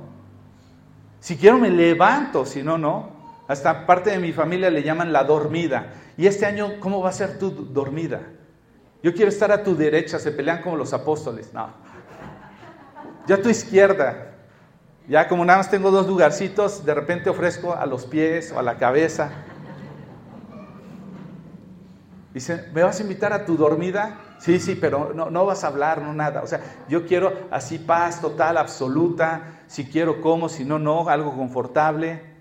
[1.20, 3.15] Si quiero me levanto, si no, no.
[3.48, 5.92] Hasta parte de mi familia le llaman la dormida.
[6.16, 8.22] Y este año, ¿cómo va a ser tu dormida?
[9.02, 11.52] Yo quiero estar a tu derecha, se pelean como los apóstoles.
[11.52, 11.68] No.
[13.26, 14.32] Yo a tu izquierda,
[15.08, 18.62] ya como nada más tengo dos lugarcitos, de repente ofrezco a los pies o a
[18.62, 19.30] la cabeza.
[22.34, 24.20] Dice, ¿me vas a invitar a tu dormida?
[24.38, 26.42] Sí, sí, pero no, no vas a hablar, no nada.
[26.42, 29.62] O sea, yo quiero así paz total, absoluta.
[29.68, 32.35] Si quiero, como, si no, no, algo confortable.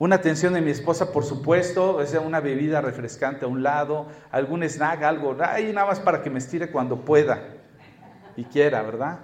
[0.00, 4.62] Una atención de mi esposa, por supuesto, es una bebida refrescante a un lado, algún
[4.62, 7.42] snack, algo, ahí nada más para que me estire cuando pueda
[8.34, 9.18] y quiera, ¿verdad?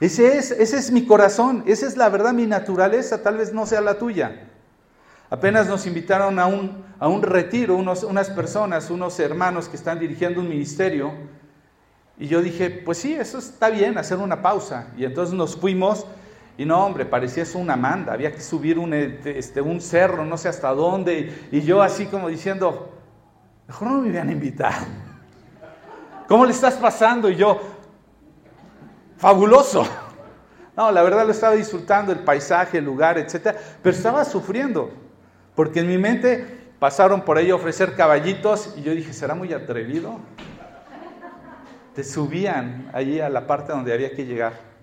[0.00, 3.64] Ese es, ese es mi corazón, esa es la verdad, mi naturaleza, tal vez no
[3.64, 4.50] sea la tuya.
[5.30, 10.42] Apenas nos invitaron a un, a un retiro unas personas, unos hermanos que están dirigiendo
[10.42, 11.10] un ministerio.
[12.18, 14.88] Y yo dije, pues sí, eso está bien, hacer una pausa.
[14.98, 16.06] Y entonces nos fuimos
[16.56, 18.12] y no, hombre, parecía eso una manda.
[18.12, 21.48] Había que subir un, este, un cerro, no sé hasta dónde.
[21.50, 22.92] Y yo así como diciendo,
[23.66, 24.86] mejor no me hubieran invitado.
[26.28, 27.28] ¿Cómo le estás pasando?
[27.28, 27.60] Y yo,
[29.16, 29.84] fabuloso.
[30.76, 33.56] No, la verdad lo estaba disfrutando, el paisaje, el lugar, etc.
[33.82, 34.90] Pero estaba sufriendo,
[35.54, 39.52] porque en mi mente pasaron por ahí a ofrecer caballitos y yo dije, ¿será muy
[39.52, 40.18] atrevido?
[41.94, 44.73] Te subían allí a la parte donde había que llegar.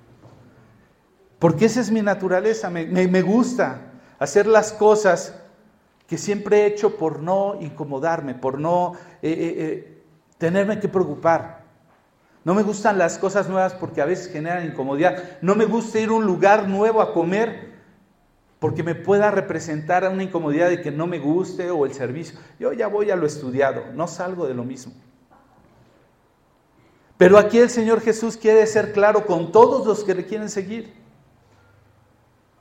[1.41, 5.33] Porque esa es mi naturaleza, me, gusta hacer las cosas
[6.05, 10.03] que siempre he hecho por no incomodarme, por no eh, eh, eh,
[10.37, 11.63] tenerme que preocupar.
[12.43, 15.39] No me gustan las cosas nuevas porque a veces generan incomodidad.
[15.41, 17.71] No me gusta ir a un lugar nuevo a comer
[18.59, 22.37] porque me pueda representar una incomodidad de que no me guste o el servicio.
[22.59, 24.93] Yo ya voy a lo estudiado, no salgo de lo mismo.
[27.17, 31.00] Pero aquí el Señor Jesús quiere ser claro con todos los que le quieren seguir.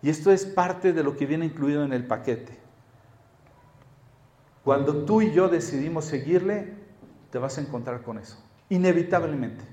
[0.02, 2.58] Y esto es parte de lo que viene incluido en el paquete.
[4.64, 6.74] Cuando tú y yo decidimos seguirle,
[7.30, 8.42] te vas a encontrar con eso.
[8.68, 9.64] Inevitablemente.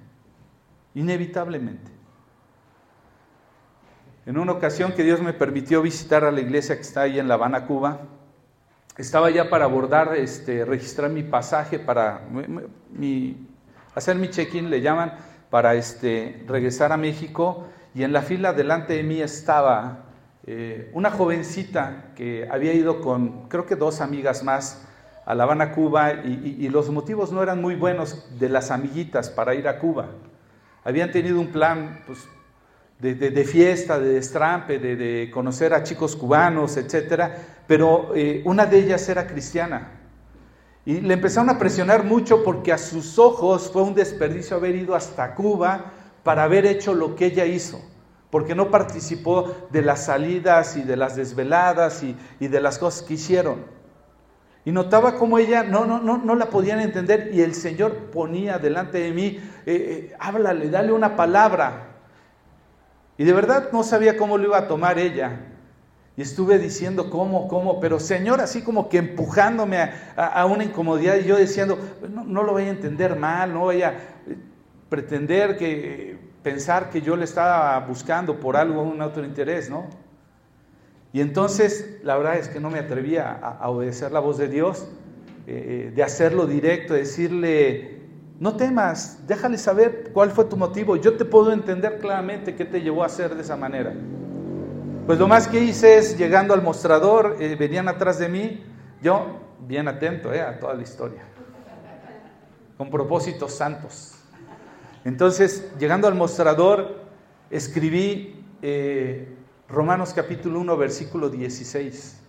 [0.96, 1.92] Inevitablemente.
[4.26, 7.28] En una ocasión que Dios me permitió visitar a la iglesia que está ahí en
[7.28, 8.02] La Habana, Cuba,
[8.98, 12.28] estaba ya para abordar, este, registrar mi pasaje para
[13.96, 15.14] hacer mi check-in, le llaman,
[15.50, 17.68] para este, regresar a México.
[17.94, 20.07] Y en la fila delante de mí estaba
[20.50, 24.88] eh, una jovencita que había ido con, creo que dos amigas más,
[25.26, 29.54] a La Habana, Cuba, y, los motivos no eran muy buenos de las amiguitas para
[29.56, 30.08] ir a Cuba.
[30.86, 32.20] Habían tenido un plan pues,
[33.00, 37.30] de, fiesta, de destrampe, de, conocer a chicos cubanos, etc.
[37.68, 39.92] Pero eh, una de ellas era cristiana.
[40.86, 44.96] Y le empezaron a presionar mucho porque a sus ojos fue un desperdicio haber ido
[44.96, 45.92] hasta Cuba
[46.24, 47.82] para haber hecho lo que ella hizo,
[48.38, 52.16] porque no participó de las salidas y de las desveladas y,
[52.48, 53.66] de las cosas que hicieron.
[54.64, 58.60] Y notaba como ella no, no, no, no la podían entender y el Señor ponía
[58.60, 61.96] delante de mí, eh, eh, háblale, dale una palabra.
[63.18, 65.40] Y de verdad no sabía cómo lo iba a tomar ella.
[66.16, 69.80] Y estuve diciendo cómo, cómo, pero Señor, así como que empujándome
[70.16, 73.82] a, una incomodidad y yo diciendo, no, no, lo voy a entender mal, no voy
[73.82, 73.98] a
[74.90, 76.17] pretender que
[76.48, 79.88] pensar que yo le estaba buscando por algo, un otro interés, ¿no?
[81.12, 84.88] Y entonces, la verdad es que no me atrevía a, obedecer la voz de Dios,
[85.46, 88.00] eh, de hacerlo directo, decirle,
[88.40, 92.80] no temas, déjale saber cuál fue tu motivo, yo te puedo entender claramente qué te
[92.80, 93.94] llevó a hacer de esa manera.
[95.06, 98.64] Pues lo más que hice es, llegando al mostrador, eh, venían atrás de mí,
[99.02, 101.24] yo bien atento eh, a toda la historia,
[102.78, 104.17] con propósitos santos.
[105.08, 107.00] Entonces, llegando al mostrador,
[107.50, 109.38] escribí eh,
[109.70, 112.20] Romanos capítulo 1, versículo 16.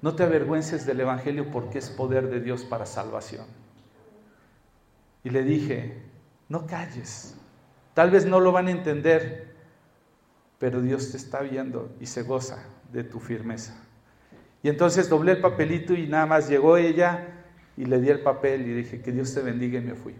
[0.00, 3.46] No te avergüences del Evangelio porque es poder de Dios para salvación.
[5.24, 6.00] Y le dije,
[6.48, 7.34] no calles,
[7.94, 9.56] tal vez no lo van a entender,
[10.60, 13.74] pero Dios te está viendo y se goza de tu firmeza.
[14.62, 17.26] Y entonces doblé el papelito y nada más llegó ella
[17.76, 20.14] y le di el papel y dije que Dios te bendiga y me fui.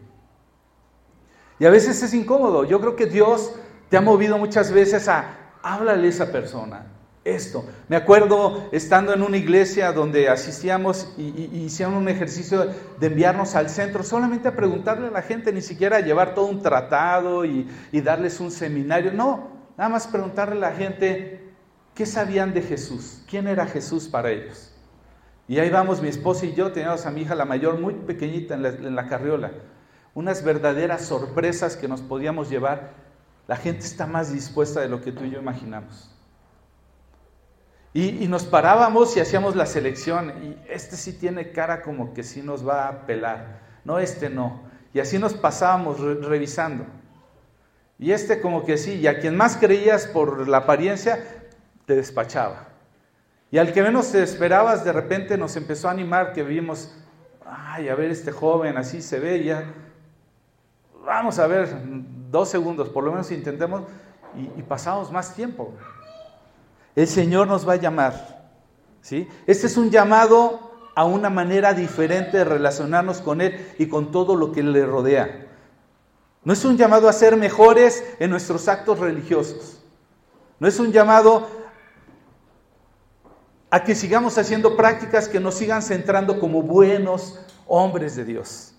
[1.58, 2.64] Y a veces es incómodo.
[2.64, 3.54] Yo creo que Dios
[3.88, 6.86] te ha movido muchas veces a háblale a esa persona.
[7.24, 7.64] Esto.
[7.88, 12.68] Me acuerdo estando en una iglesia donde asistíamos y, y, hicieron un ejercicio
[12.98, 16.46] de enviarnos al centro solamente a preguntarle a la gente, ni siquiera a llevar todo
[16.46, 19.12] un tratado y, darles un seminario.
[19.12, 21.52] No, Nada más preguntarle a la gente
[21.94, 24.72] qué sabían de Jesús, quién era Jesús para ellos.
[25.46, 28.54] Y ahí vamos, mi esposa y yo teníamos a mi hija la mayor muy pequeñita
[28.54, 29.52] en la, carriola.
[30.18, 32.90] Unas verdaderas sorpresas que nos podíamos llevar.
[33.46, 36.10] La gente está más dispuesta de lo que tú y yo imaginamos.
[37.94, 40.32] Y, nos parábamos y hacíamos la selección.
[40.42, 43.60] Y este sí tiene cara como que sí nos va a pelar.
[43.84, 44.62] No, este no.
[44.92, 46.84] Y así nos pasábamos revisando.
[47.96, 51.24] Y este como que sí, y a quien más creías por la apariencia,
[51.86, 52.70] te despachaba.
[53.52, 56.92] Y al que menos te esperabas, de repente nos empezó a animar que vimos,
[57.46, 59.72] ay, a ver este joven, así se ve, ya,
[61.04, 61.68] vamos a ver,
[62.30, 63.82] dos segundos, por lo menos intentemos,
[64.36, 65.72] y, pasamos más tiempo.
[66.94, 68.50] El Señor nos va a llamar,
[69.00, 69.28] ¿sí?
[69.46, 74.36] Este es un llamado a una manera diferente de relacionarnos con Él y con todo
[74.36, 75.46] lo que le rodea.
[76.44, 79.82] No es un llamado a ser mejores en nuestros actos religiosos.
[80.58, 81.46] No es un llamado
[83.70, 88.74] a que sigamos haciendo prácticas que nos sigan centrando como buenos hombres de Dios.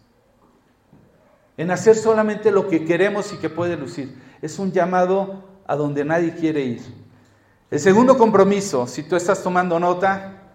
[1.60, 4.18] En hacer solamente lo que queremos y que puede lucir.
[4.42, 6.82] Es un llamado a donde nadie quiere ir.
[7.70, 10.54] El segundo compromiso, si tú estás tomando nota,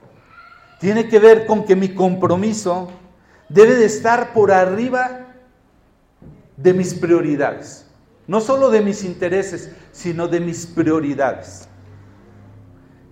[0.80, 2.88] tiene que ver con que mi compromiso
[3.50, 5.26] debe de estar por arriba
[6.56, 7.84] de mis prioridades.
[8.26, 11.68] No solo de mis intereses, sino de mis prioridades.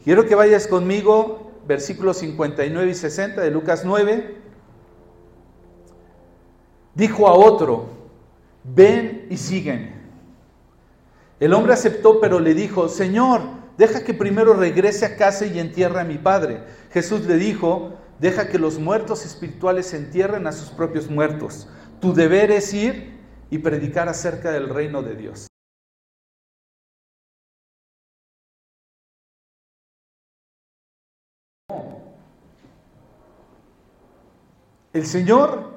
[0.03, 4.42] Quiero que vayas conmigo, versículos 59 y 60 de Lucas 9.
[6.95, 7.89] Dijo a otro,
[8.65, 9.95] ven y sígueme.
[11.41, 13.41] El hombre aceptó, pero le dijo, Señor,
[13.77, 16.63] deja que primero regrese a casa y entierre a mi padre.
[16.93, 21.69] Jesús le dijo, deja que los muertos espirituales entierren a sus propios muertos.
[22.01, 23.19] Tu deber es ir
[23.51, 25.47] y predicar acerca del reino de Dios.
[34.93, 35.72] El Señor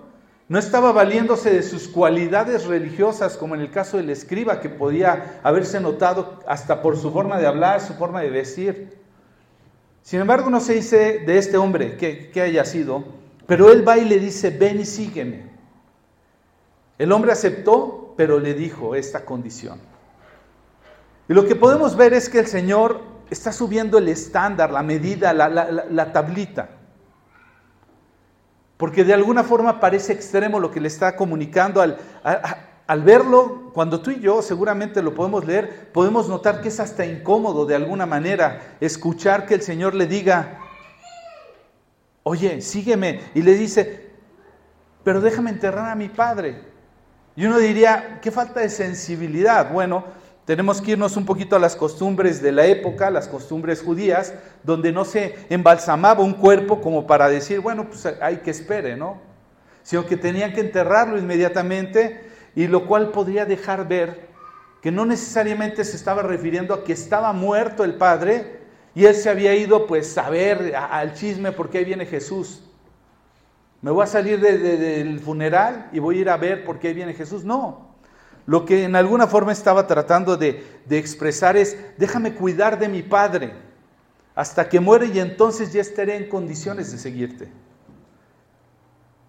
[0.47, 5.39] no estaba valiéndose de sus cualidades religiosas, como en el caso del escriba, que podía
[5.43, 8.97] haberse notado hasta por su forma de hablar, su forma de vestir.
[10.03, 13.03] Sin embargo, no se dice de este hombre que haya sido,
[13.47, 15.49] pero él va y le dice, ven y sígueme.
[16.97, 19.79] El hombre aceptó, pero le dijo esta condición.
[21.27, 25.33] Y lo que podemos ver es que el Señor está subiendo el estándar, la medida,
[25.33, 26.69] la, tablita.
[28.77, 31.97] Porque de alguna forma parece extremo lo que le está comunicando al,
[32.87, 37.05] al verlo, cuando tú y yo seguramente lo podemos leer, podemos notar que es hasta
[37.05, 40.59] incómodo de alguna manera escuchar que el Señor le diga,
[42.23, 44.11] oye, sígueme, y le dice,
[45.03, 46.61] pero déjame enterrar a mi padre.
[47.35, 49.71] Y uno diría, qué falta de sensibilidad.
[49.71, 50.05] Bueno,
[50.45, 54.33] tenemos que irnos un poquito a las costumbres de la época, las costumbres judías,
[54.63, 59.19] donde no se embalsamaba un cuerpo como para decir, bueno, pues hay que espere, ¿no?
[59.81, 64.27] Sino que tenían que enterrarlo inmediatamente y lo cual podría dejar ver
[64.81, 68.59] que no necesariamente se estaba refiriendo a que estaba muerto el padre
[68.93, 72.63] y él se había ido pues a ver al chisme porque ahí viene Jesús.
[73.81, 76.93] Me voy a salir del funeral y voy a ir a ver por qué ahí
[76.93, 77.43] viene Jesús.
[77.43, 77.94] No,
[78.45, 83.53] lo que en alguna forma estaba tratando de, expresar es, déjame cuidar de mi Padre
[84.35, 87.49] hasta que muere y entonces ya estaré en condiciones de seguirte.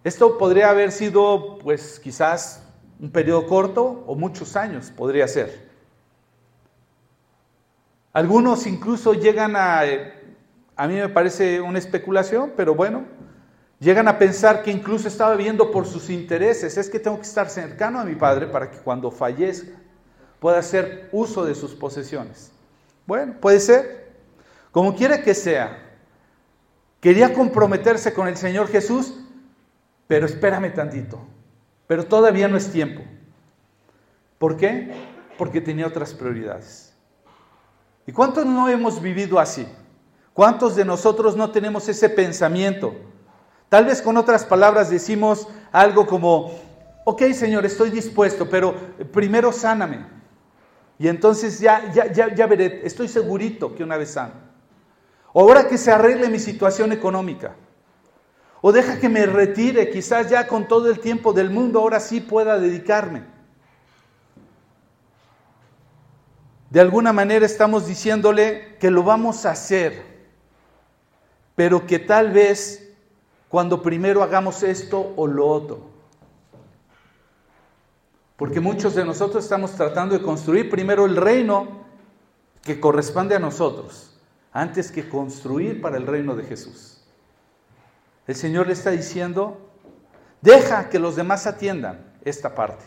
[0.05, 2.63] Esto podría haber sido, pues quizás
[3.01, 5.67] un periodo corto o muchos años, podría ser.
[8.13, 10.13] Algunos incluso llegan a, eh,
[10.77, 13.05] a mí me parece una especulación, pero bueno,
[13.79, 16.77] Llegan a pensar que incluso estaba viendo por sus intereses.
[16.77, 19.73] Es que tengo que estar cercano a mi padre para que cuando fallezca
[20.41, 22.53] pueda hacer uso de sus posesiones.
[23.07, 24.07] Bueno, puede ser.
[24.73, 25.79] Como quiera que sea,
[27.01, 29.15] quería comprometerse con el Señor Jesús,
[30.07, 31.21] pero espérame tantito.
[31.87, 33.03] Pero todavía no es tiempo.
[34.39, 34.93] ¿Por qué?
[35.39, 36.95] Porque tenía otras prioridades.
[38.07, 39.67] ¿Y cuántos no hemos vivido así?
[40.33, 42.95] ¿Cuántos de nosotros no tenemos ese pensamiento?
[43.69, 46.53] Tal vez con otras palabras decimos algo como,
[47.05, 48.75] ok Señor, estoy dispuesto, pero
[49.13, 50.07] primero sáname.
[50.99, 54.35] Y entonces ya, ya, ya, ya veré, estoy segurito que una vez sano.
[55.33, 57.55] O ahora que se arregle mi situación económica.
[58.63, 62.21] O deja que me retire, quizás ya con todo el tiempo del mundo, ahora sí
[62.21, 63.23] pueda dedicarme.
[66.71, 70.03] De alguna manera estamos diciéndole que lo vamos a hacer,
[71.55, 72.86] pero que tal vez
[73.57, 75.81] cuando primero hagamos esto o lo otro.
[78.37, 81.87] Porque muchos de nosotros estamos tratando de construir primero el reino
[82.61, 84.15] que corresponde a nosotros,
[84.53, 87.03] antes que construir para el reino de Jesús.
[88.27, 89.57] El Señor le está diciendo,
[90.43, 92.85] deja que los demás atiendan esta parte.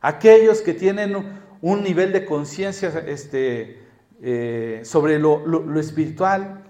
[0.00, 3.82] Aquellos que tienen un nivel de conciencia este,
[4.22, 6.62] eh, sobre lo, lo espiritual,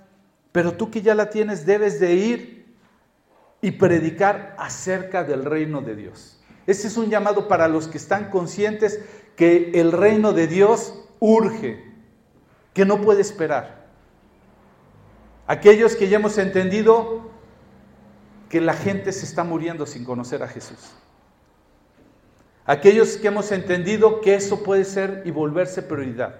[0.53, 2.56] pero tú que ya la tienes debes de ir
[3.67, 6.39] y predicar acerca del reino de Dios.
[6.69, 9.01] Este es un llamado para los que están conscientes
[9.35, 11.85] que el reino de Dios urge,
[12.73, 13.89] que no puede esperar.
[15.49, 17.29] Aquellos que ya hemos entendido
[18.49, 20.93] que la gente se está muriendo sin conocer a Jesús.
[22.67, 26.37] Aquellos que hemos entendido que eso puede ser y volverse prioridad.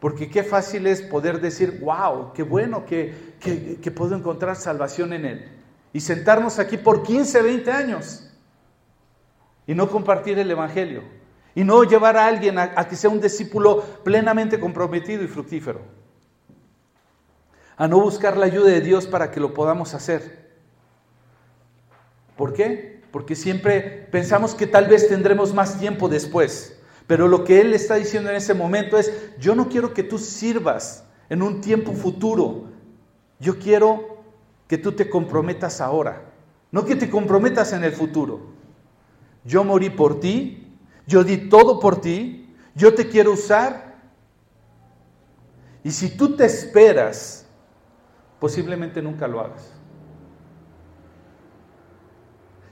[0.00, 3.36] Porque qué fácil es poder decir, wow, qué bueno que,
[3.80, 5.61] que puedo encontrar salvación en Él
[5.92, 8.28] y sentarnos aquí por 15, 20 años
[9.66, 11.02] y no compartir el Evangelio
[11.54, 15.80] y no llevar a alguien a, que sea un discípulo plenamente comprometido y fructífero.
[17.76, 20.50] A no buscar la ayuda de Dios para que lo podamos hacer.
[22.36, 23.02] ¿Por qué?
[23.10, 26.78] Porque siempre pensamos que tal vez tendremos más tiempo después.
[27.06, 30.18] Pero lo que Él está diciendo en ese momento es, yo no quiero que tú
[30.18, 32.68] sirvas en un tiempo futuro.
[33.38, 34.11] Yo quiero
[34.72, 36.22] que tú te comprometas ahora,
[36.70, 38.40] no que te comprometas en el futuro.
[39.44, 43.96] Yo morí por ti, yo di todo por ti, yo te quiero usar.
[45.84, 47.46] Y si tú te esperas,
[48.40, 49.74] posiblemente nunca lo hagas.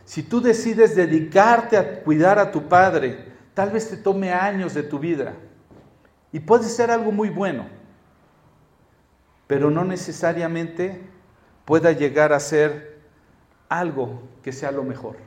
[0.06, 4.84] Si tú decides dedicarte a cuidar a tu padre, tal vez te tome años de
[4.84, 5.34] tu vida.
[6.32, 7.66] Y puede ser algo muy bueno,
[9.46, 11.09] pero no necesariamente
[11.70, 12.98] pueda llegar a ser
[13.68, 15.18] algo que sea lo mejor.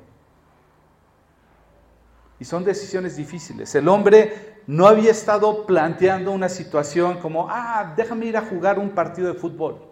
[2.38, 3.74] Y son decisiones difíciles.
[3.76, 8.90] El hombre no había estado planteando una situación como, ah, déjame ir a jugar un
[8.90, 9.84] partido de fútbol.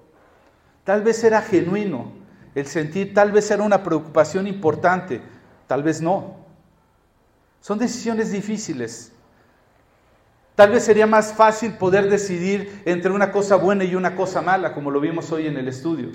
[0.83, 2.11] Tal vez era genuino
[2.53, 5.21] el sentir, tal vez era una preocupación importante,
[5.67, 6.35] tal vez no.
[7.61, 9.13] Son decisiones difíciles.
[10.55, 14.73] Tal vez sería más fácil poder decidir entre una cosa buena y una cosa mala,
[14.73, 16.09] como lo vimos hoy en el estudio.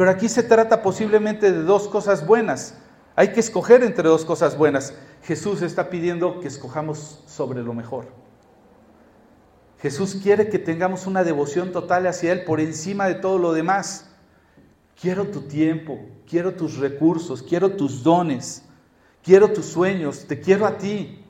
[0.00, 2.74] Pero aquí se trata posiblemente de dos cosas buenas.
[3.16, 4.94] Hay que escoger entre dos cosas buenas.
[5.24, 8.06] Jesús está pidiendo que escojamos sobre lo mejor.
[9.78, 14.10] Jesús quiere que tengamos una devoción total hacia Él por encima de todo lo demás.
[14.98, 18.64] Quiero tu tiempo, quiero tus recursos, quiero tus dones,
[19.22, 21.26] quiero tus sueños, te quiero a ti,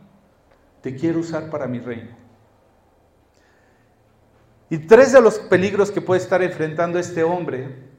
[0.80, 2.16] te quiero usar para mi reino.
[4.70, 7.89] Y tres de los peligros que puede estar enfrentando este hombre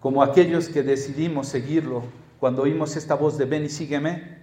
[0.00, 2.04] como aquellos que decidimos seguirlo
[2.38, 4.38] cuando oímos esta voz de ven y sígueme.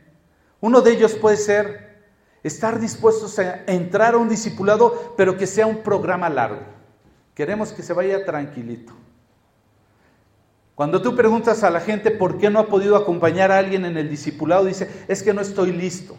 [0.62, 2.04] Uno de ellos puede ser
[2.44, 6.62] estar dispuestos a entrar a un discipulado, pero que sea un programa largo.
[7.34, 8.94] Queremos que se vaya tranquilito.
[10.76, 13.98] Cuando tú preguntas a la gente por qué no ha podido acompañar a alguien en
[13.98, 16.18] el discipulado, dice, es que no estoy listo.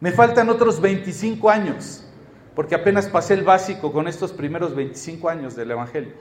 [0.00, 2.04] Me faltan otros 25 años,
[2.54, 6.12] porque apenas pasé el básico con estos primeros 25 años del Evangelio.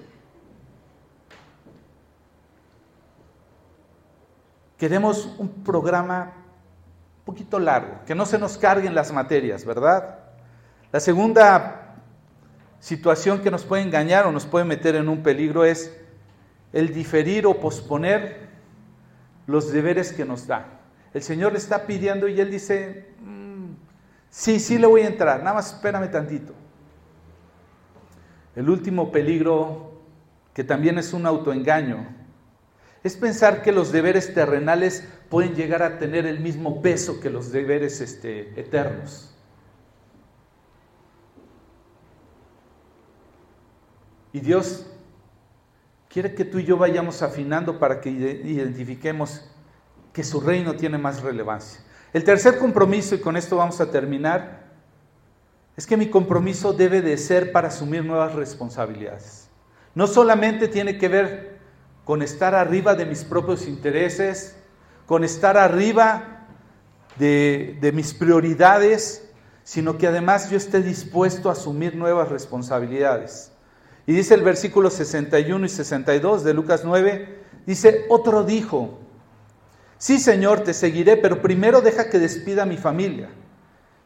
[4.77, 6.33] Queremos un programa
[7.19, 10.19] un poquito largo, que no se nos carguen las materias, ¿verdad?
[10.91, 11.95] La segunda
[12.79, 15.97] situación que nos puede engañar o nos puede meter en un peligro es
[16.73, 18.47] el diferir o posponer
[19.47, 20.65] los deberes que nos da.
[21.13, 23.71] El Señor le está pidiendo y Él dice, mm,
[24.29, 26.53] sí, sí le voy a entrar, nada más espérame tantito.
[28.55, 30.01] El último peligro,
[30.53, 32.07] que también es un autoengaño,
[33.07, 37.51] es pensar que los deberes terrenales pueden llegar a tener el mismo peso que los
[37.51, 39.33] deberes este, eternos.
[44.33, 44.85] Y Dios
[46.09, 49.49] quiere que tú y yo vayamos afinando para que identifiquemos
[50.11, 51.81] que su reino tiene más relevancia.
[52.11, 54.67] El tercer compromiso, y con esto vamos a terminar,
[55.75, 59.47] es que mi compromiso debe de ser para asumir nuevas responsabilidades.
[59.95, 61.56] No solamente tiene que ver
[62.07, 64.55] con estar arriba de mis propios intereses,
[65.05, 66.45] con estar arriba
[67.17, 69.27] de, mis prioridades,
[69.65, 73.51] sino que además yo esté dispuesto a asumir nuevas responsabilidades.
[74.05, 78.99] Y dice el versículo 61 y 62 de Lucas 9, dice, otro dijo,
[79.97, 83.27] sí Señor, te seguiré, pero primero deja que despida mi familia.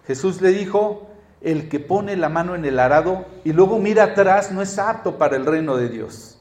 [0.07, 1.07] Jesús le dijo,
[1.39, 5.19] el que pone la mano en el arado y luego mira atrás no es apto
[5.19, 6.40] para el reino de Dios.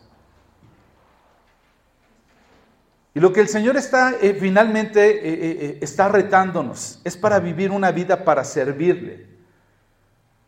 [3.14, 7.72] Y lo que el Señor está eh, finalmente eh, eh, está retándonos es para vivir
[7.72, 9.26] una vida para servirle.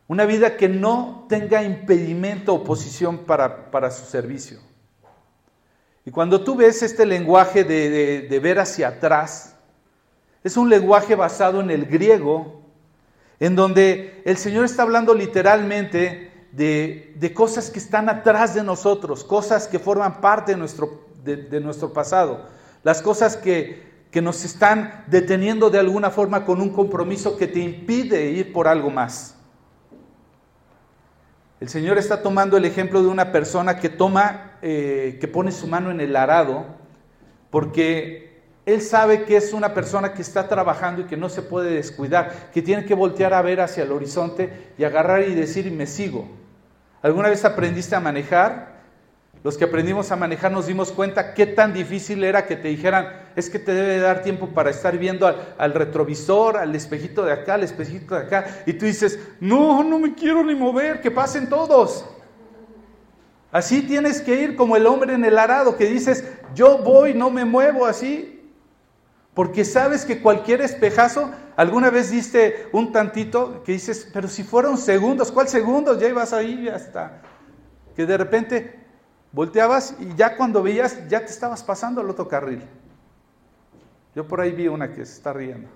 [0.07, 4.61] Una vida que no tenga impedimento o oposición para, para su servicio.
[6.05, 9.57] Y cuando tú ves este lenguaje de, de, ver hacia atrás,
[10.43, 12.61] es un lenguaje basado en el griego,
[13.39, 19.25] en donde el Señor está hablando literalmente de, de, cosas que están atrás de nosotros,
[19.25, 22.47] cosas que forman parte de nuestro, de, nuestro pasado,
[22.83, 27.61] las cosas que, que nos están deteniendo de alguna forma con un compromiso que te
[27.61, 29.37] impide ir por algo más.
[31.63, 35.69] El Señor está tomando el ejemplo de una persona que toma, eh, que pone su
[35.69, 36.67] mano en el arado,
[37.51, 41.71] porque Él sabe que es una persona que está trabajando y que no se puede
[41.73, 45.87] descuidar, que tiene que voltear a ver hacia el horizonte y agarrar y decir, me
[45.87, 46.29] sigo.
[47.01, 48.72] ¿Alguna vez aprendiste a manejar?
[49.45, 53.09] Los que aprendimos a manejar nos dimos cuenta qué tan difícil era que te dijeran,
[53.35, 55.27] es que te debe dar tiempo para estar viendo
[55.59, 59.99] al, retrovisor, al espejito de acá, al espejito de acá, y tú dices, no, no
[59.99, 62.05] me quiero ni mover, que pasen todos.
[63.51, 66.25] Así tienes que ir como el hombre en el arado, que dices,
[66.55, 68.49] yo voy, no me muevo así,
[69.35, 74.79] porque sabes que cualquier espejazo, alguna vez diste un tantito que dices, pero si fueron
[74.79, 75.99] segundos, ¿cuál segundos?
[75.99, 77.23] Ya ibas ahí hasta
[77.97, 78.82] que de repente
[79.33, 82.63] Volteabas y ya cuando veías, ya te estabas pasando al otro carril.
[84.15, 85.69] Yo por ahí vi una que se está riendo.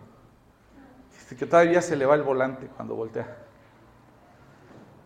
[1.38, 3.36] Que todavía se le va el volante cuando voltea.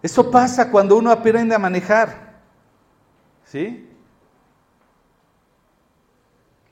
[0.03, 2.41] Eso pasa cuando uno aprende a manejar.
[3.45, 3.89] ¿Sí?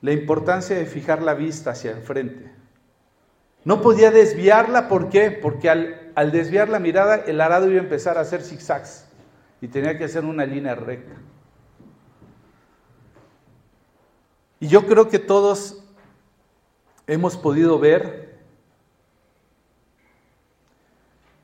[0.01, 2.51] La importancia de fijar la vista hacia el frente.
[3.65, 5.31] No podía desviarla, ¿por qué?
[5.31, 9.05] Porque al, al desviar la mirada, el arado iba a empezar a hacer zigzags
[9.61, 11.15] y tenía que hacer una línea recta.
[14.59, 15.83] Y yo creo que todos
[17.07, 18.37] hemos podido ver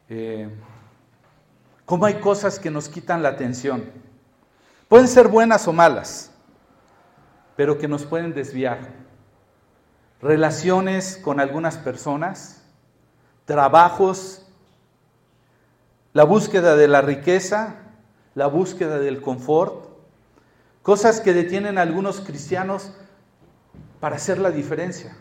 [0.10, 0.50] eh,
[1.86, 3.90] cómo hay cosas que nos quitan la atención.
[4.90, 6.32] Pueden ser buenas o malas,
[7.56, 8.80] pero que nos pueden desviar.
[10.22, 12.64] Relaciones con algunas personas,
[13.46, 14.46] trabajos,
[16.14, 17.76] la búsqueda de la riqueza,
[18.36, 19.88] la búsqueda del confort,
[20.84, 22.92] cosas que detienen a algunos cristianos
[24.00, 25.16] para hacer la diferencia.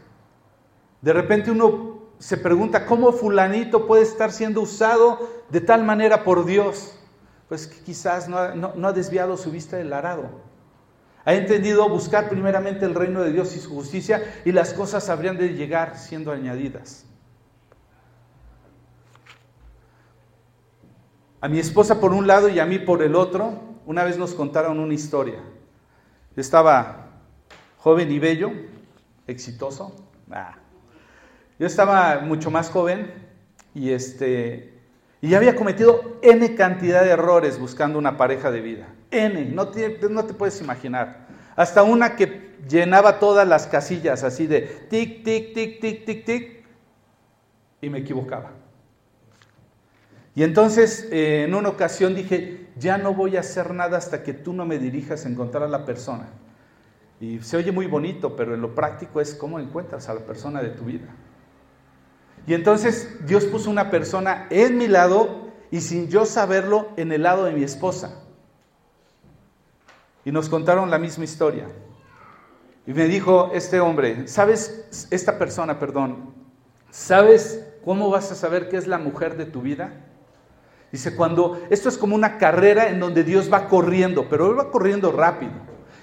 [1.01, 6.45] De repente uno se pregunta, ¿cómo fulanito puede estar siendo usado de tal manera por
[6.45, 6.99] Dios?
[7.49, 10.31] Pues que quizás no ha, desviado su vista del arado.
[11.27, 15.37] Ha entendido buscar primeramente el reino de Dios y su justicia y las cosas habrían
[15.37, 17.05] de llegar siendo añadidas.
[21.41, 24.33] A mi esposa por un lado y a mí por el otro, una vez nos
[24.33, 25.41] contaron una historia.
[26.37, 27.04] Estaba
[27.85, 28.51] joven y bello,
[29.27, 29.95] exitoso.
[30.31, 30.55] Ah.
[31.59, 33.13] Yo estaba mucho más joven
[33.75, 34.73] y este
[35.21, 38.87] y ya había cometido N cantidad de errores buscando una pareja de vida.
[39.11, 41.29] N, no te, puedes imaginar.
[41.57, 46.65] Hasta una que llenaba todas las casillas así de tic, tic, tic, tic, tic, tic,
[47.83, 48.53] y me equivocaba.
[50.35, 54.33] Y entonces eh, en una ocasión dije, ya no voy a hacer nada hasta que
[54.33, 56.29] tú no me dirijas a encontrar a la persona.
[57.21, 60.63] Y se oye muy bonito, pero en lo práctico es cómo encuentras a la persona
[60.63, 61.09] de tu vida.
[62.47, 67.23] Y entonces Dios puso una persona en mi lado y sin yo saberlo en el
[67.23, 68.21] lado de mi esposa.
[70.25, 71.69] Y nos contaron la misma historia.
[72.87, 76.35] Y me dijo este hombre, ¿sabes, esta persona, perdón,
[76.91, 79.93] ¿sabes cómo vas a saber qué es la mujer de tu vida?
[80.93, 84.71] Dice, cuando esto es como una carrera en donde Dios va corriendo, pero Él va
[84.71, 85.53] corriendo rápido.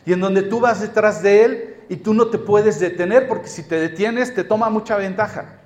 [0.05, 3.47] Y en donde tú vas detrás de Él y tú no te puedes detener porque
[3.47, 5.61] si te detienes te toma mucha ventaja.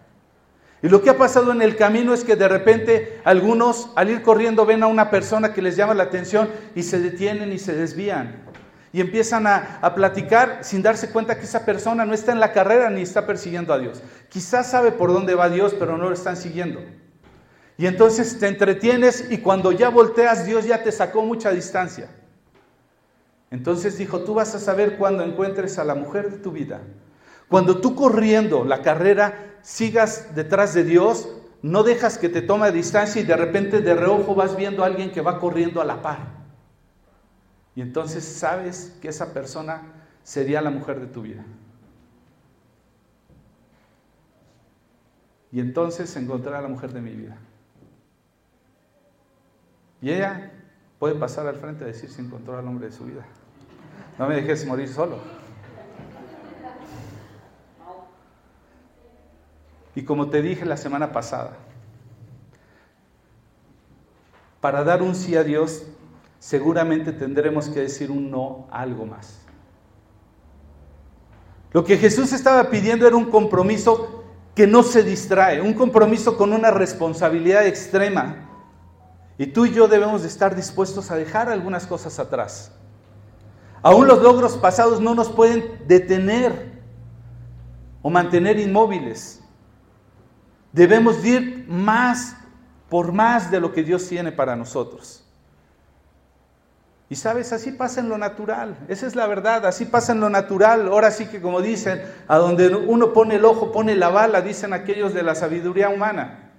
[0.82, 4.22] Y lo que ha pasado en el camino es que de repente algunos al ir
[4.22, 7.74] corriendo ven a una persona que les llama la atención y se detienen y se
[7.74, 8.44] desvían.
[8.94, 12.90] Y empiezan a, platicar sin darse cuenta que esa persona no está en la carrera
[12.90, 14.02] ni está persiguiendo a Dios.
[14.30, 16.82] Quizás sabe por dónde va Dios, pero no lo están siguiendo.
[17.78, 22.10] Y entonces te entretienes y cuando ya volteas Dios ya te sacó mucha distancia.
[23.56, 26.82] Entonces dijo, tú vas a saber cuando encuentres a la mujer de tu vida.
[27.48, 31.30] Cuando tú corriendo la carrera sigas detrás de Dios,
[31.62, 35.10] no dejas que te tome distancia y de repente de reojo vas viendo a alguien
[35.10, 36.28] que va corriendo a la par.
[37.76, 39.84] Y entonces sabes que esa persona
[40.22, 41.46] sería la mujer de tu vida.
[45.54, 47.38] Y entonces encontrará a la mujer de mi vida.
[50.02, 50.52] Y ella
[51.00, 53.26] puede pasar al frente y decir si encontró al hombre de su vida.
[54.18, 55.18] No me dejes morir solo.
[59.96, 61.52] Y como te dije la semana pasada,
[64.60, 65.84] para dar un sí a Dios,
[66.40, 69.40] seguramente tendremos que decir un no a algo más.
[71.72, 74.24] Lo que Jesús estaba pidiendo era un compromiso
[74.56, 78.50] que no se distrae, un compromiso con una responsabilidad extrema.
[79.38, 82.72] Y tú y yo debemos de estar dispuestos a dejar algunas cosas atrás.
[83.86, 86.72] Aún los logros pasados no nos pueden detener
[88.02, 89.44] o mantener inmóviles.
[90.72, 92.36] Debemos ir más
[92.90, 95.24] por más de lo que Dios tiene para nosotros.
[97.12, 100.32] Y sabes, así pasa en lo natural, esa es la verdad, así pasa en lo
[100.32, 100.88] natural.
[100.88, 104.74] Ahora sí que como dicen, a donde uno pone el ojo, pone la bala, dicen
[104.74, 106.54] aquellos de la sabiduría humana.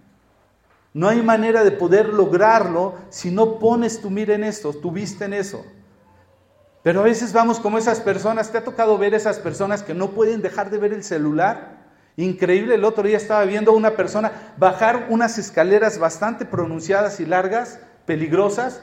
[0.95, 5.24] No hay manera de poder lograrlo si no pones tu mira en esto, tu vista
[5.24, 5.66] en eso.
[6.87, 10.11] Pero a veces vamos como esas personas, ¿te ha tocado ver esas personas que no
[10.12, 11.78] pueden dejar de ver el celular?
[12.16, 17.26] Increíble, el otro día estaba viendo a una persona bajar unas escaleras bastante pronunciadas y
[17.26, 18.82] largas, peligrosas,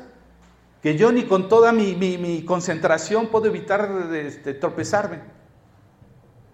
[0.82, 5.22] que yo ni con toda mi, concentración puedo evitar de, tropezarme.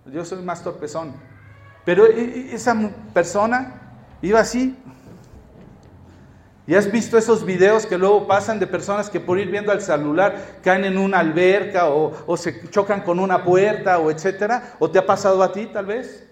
[0.06, 1.16] Yo soy más torpezón.
[1.84, 2.76] Pero e, e, esa
[3.12, 4.78] persona iba así.
[6.70, 9.82] ¿Y has visto esos videos que luego pasan de personas que por ir viendo al
[9.82, 14.76] celular caen en una alberca o, o se chocan con una puerta o etcétera?
[14.78, 16.30] ¿O te ha pasado a ti tal vez?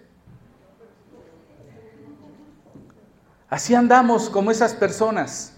[3.50, 5.54] Así andamos como esas personas,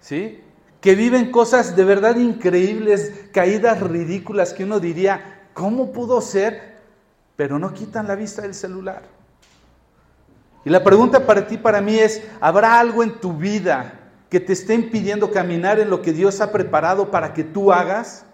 [0.00, 0.44] ¿sí?
[0.82, 6.76] Que viven cosas de verdad increíbles, caídas ridículas que uno diría, ¿cómo pudo ser?
[7.34, 9.19] Pero no quitan la vista del celular.
[10.64, 13.94] Y la pregunta para ti, para mí es, ¿habrá algo en tu vida
[14.28, 18.24] que te esté impidiendo caminar en lo que Dios ha preparado para que tú hagas?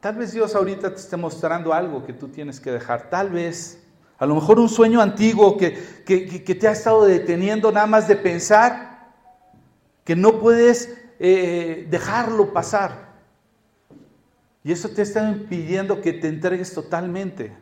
[0.00, 3.82] Tal vez Dios ahorita te esté mostrando algo que tú tienes que dejar, tal vez.
[4.18, 9.10] A lo mejor un sueño antiguo que, te ha estado deteniendo nada más de pensar
[10.04, 13.14] que no puedes eh, dejarlo pasar.
[14.64, 17.52] Y eso te está impidiendo que te entregues totalmente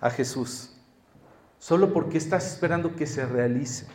[0.00, 0.77] a Jesús.
[1.58, 3.86] Solo porque estás esperando que se realice.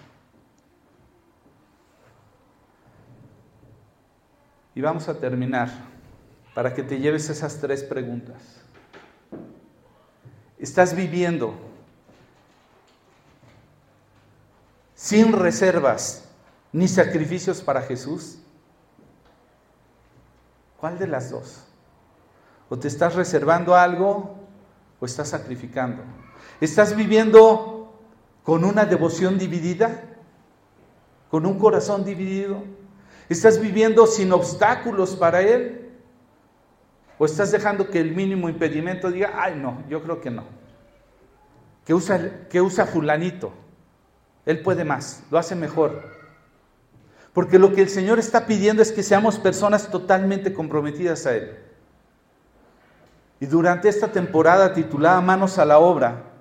[4.76, 5.70] Y vamos a terminar
[6.54, 8.64] para que te lleves esas tres preguntas.
[10.58, 11.54] ¿Estás viviendo
[14.96, 16.30] sin reservas
[16.72, 18.40] ni sacrificios para Jesús?
[20.78, 21.66] ¿Cuál de las dos?
[22.70, 24.36] ¿O te estás reservando algo
[25.00, 26.04] o estás sacrificando?
[26.62, 27.94] ¿Estás viviendo
[28.44, 30.04] con una devoción dividida?
[31.30, 32.64] ¿Con un corazón dividido?
[33.30, 35.92] ¿Estás viviendo sin obstáculos para Él?
[37.18, 40.44] ¿O estás dejando que el mínimo impedimento diga, ay no, yo creo que no?
[41.86, 43.54] Que usa, que usa fulanito.
[44.46, 46.04] Él puede más, lo hace mejor.
[47.34, 51.58] Porque lo que el Señor está pidiendo es que seamos personas totalmente comprometidas a Él.
[53.40, 56.33] Y durante esta temporada titulada Manos a la Obra,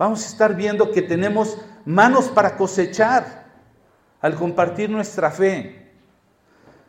[0.00, 3.44] vamos a estar viendo que tenemos manos para cosechar
[4.22, 5.92] al compartir nuestra fe.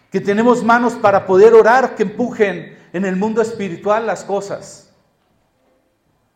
[0.09, 4.93] Que tenemos manos para poder orar, que empujen en el mundo espiritual las cosas.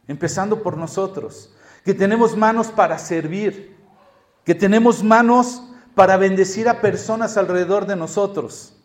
[0.06, 1.56] Empezando por nosotros.
[1.86, 3.78] Que tenemos manos para servir.
[4.44, 5.64] Que tenemos manos
[5.96, 8.76] para bendecir a personas alrededor de nosotros,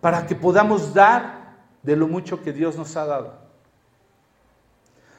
[0.00, 3.45] para que podamos dar de lo mucho que Dios nos ha dado.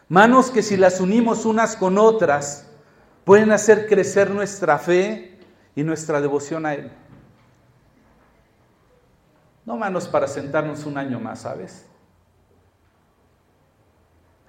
[0.09, 2.69] Manos que si las unimos unas con otras,
[3.25, 5.37] pueden hacer crecer nuestra fe
[5.75, 6.91] y nuestra devoción a Él.
[9.65, 11.85] No manos para sentarnos un año más, ¿sabes?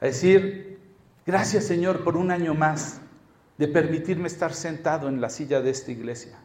[0.00, 0.80] A decir,
[1.26, 3.00] gracias Señor por un año más
[3.56, 6.38] de permitirme estar sentado en la silla de esta iglesia.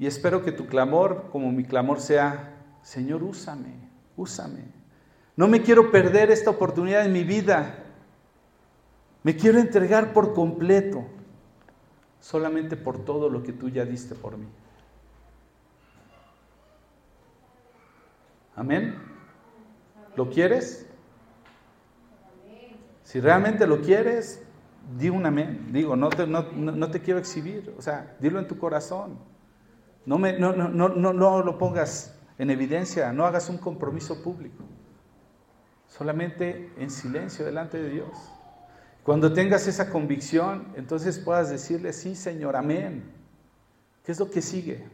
[0.00, 3.81] Y espero que tu clamor, como mi clamor, sea, Señor, úsame,
[4.16, 4.64] úsame.
[5.36, 7.78] No me quiero perder esta oportunidad en mi vida.
[9.22, 11.04] Me quiero entregar por completo,
[12.20, 14.46] solamente por todo lo que tú ya diste por mí.
[18.54, 18.98] Amén.
[20.16, 20.86] ¿Lo quieres?
[23.04, 24.42] Si realmente lo quieres,
[24.98, 25.68] di un amén.
[25.72, 29.18] Digo, no te, no, te quiero exhibir, o sea, dilo en tu corazón.
[30.04, 34.64] No, me, no, no, no, no lo pongas en evidencia, no hagas un compromiso público.
[35.86, 38.10] Solamente en silencio delante de Dios.
[39.04, 43.04] Cuando tengas esa convicción, entonces puedas decirle, sí, Señor, amén.
[44.04, 44.84] ¿Qué es lo que sigue?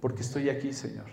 [0.00, 1.06] Porque estoy aquí, Señor.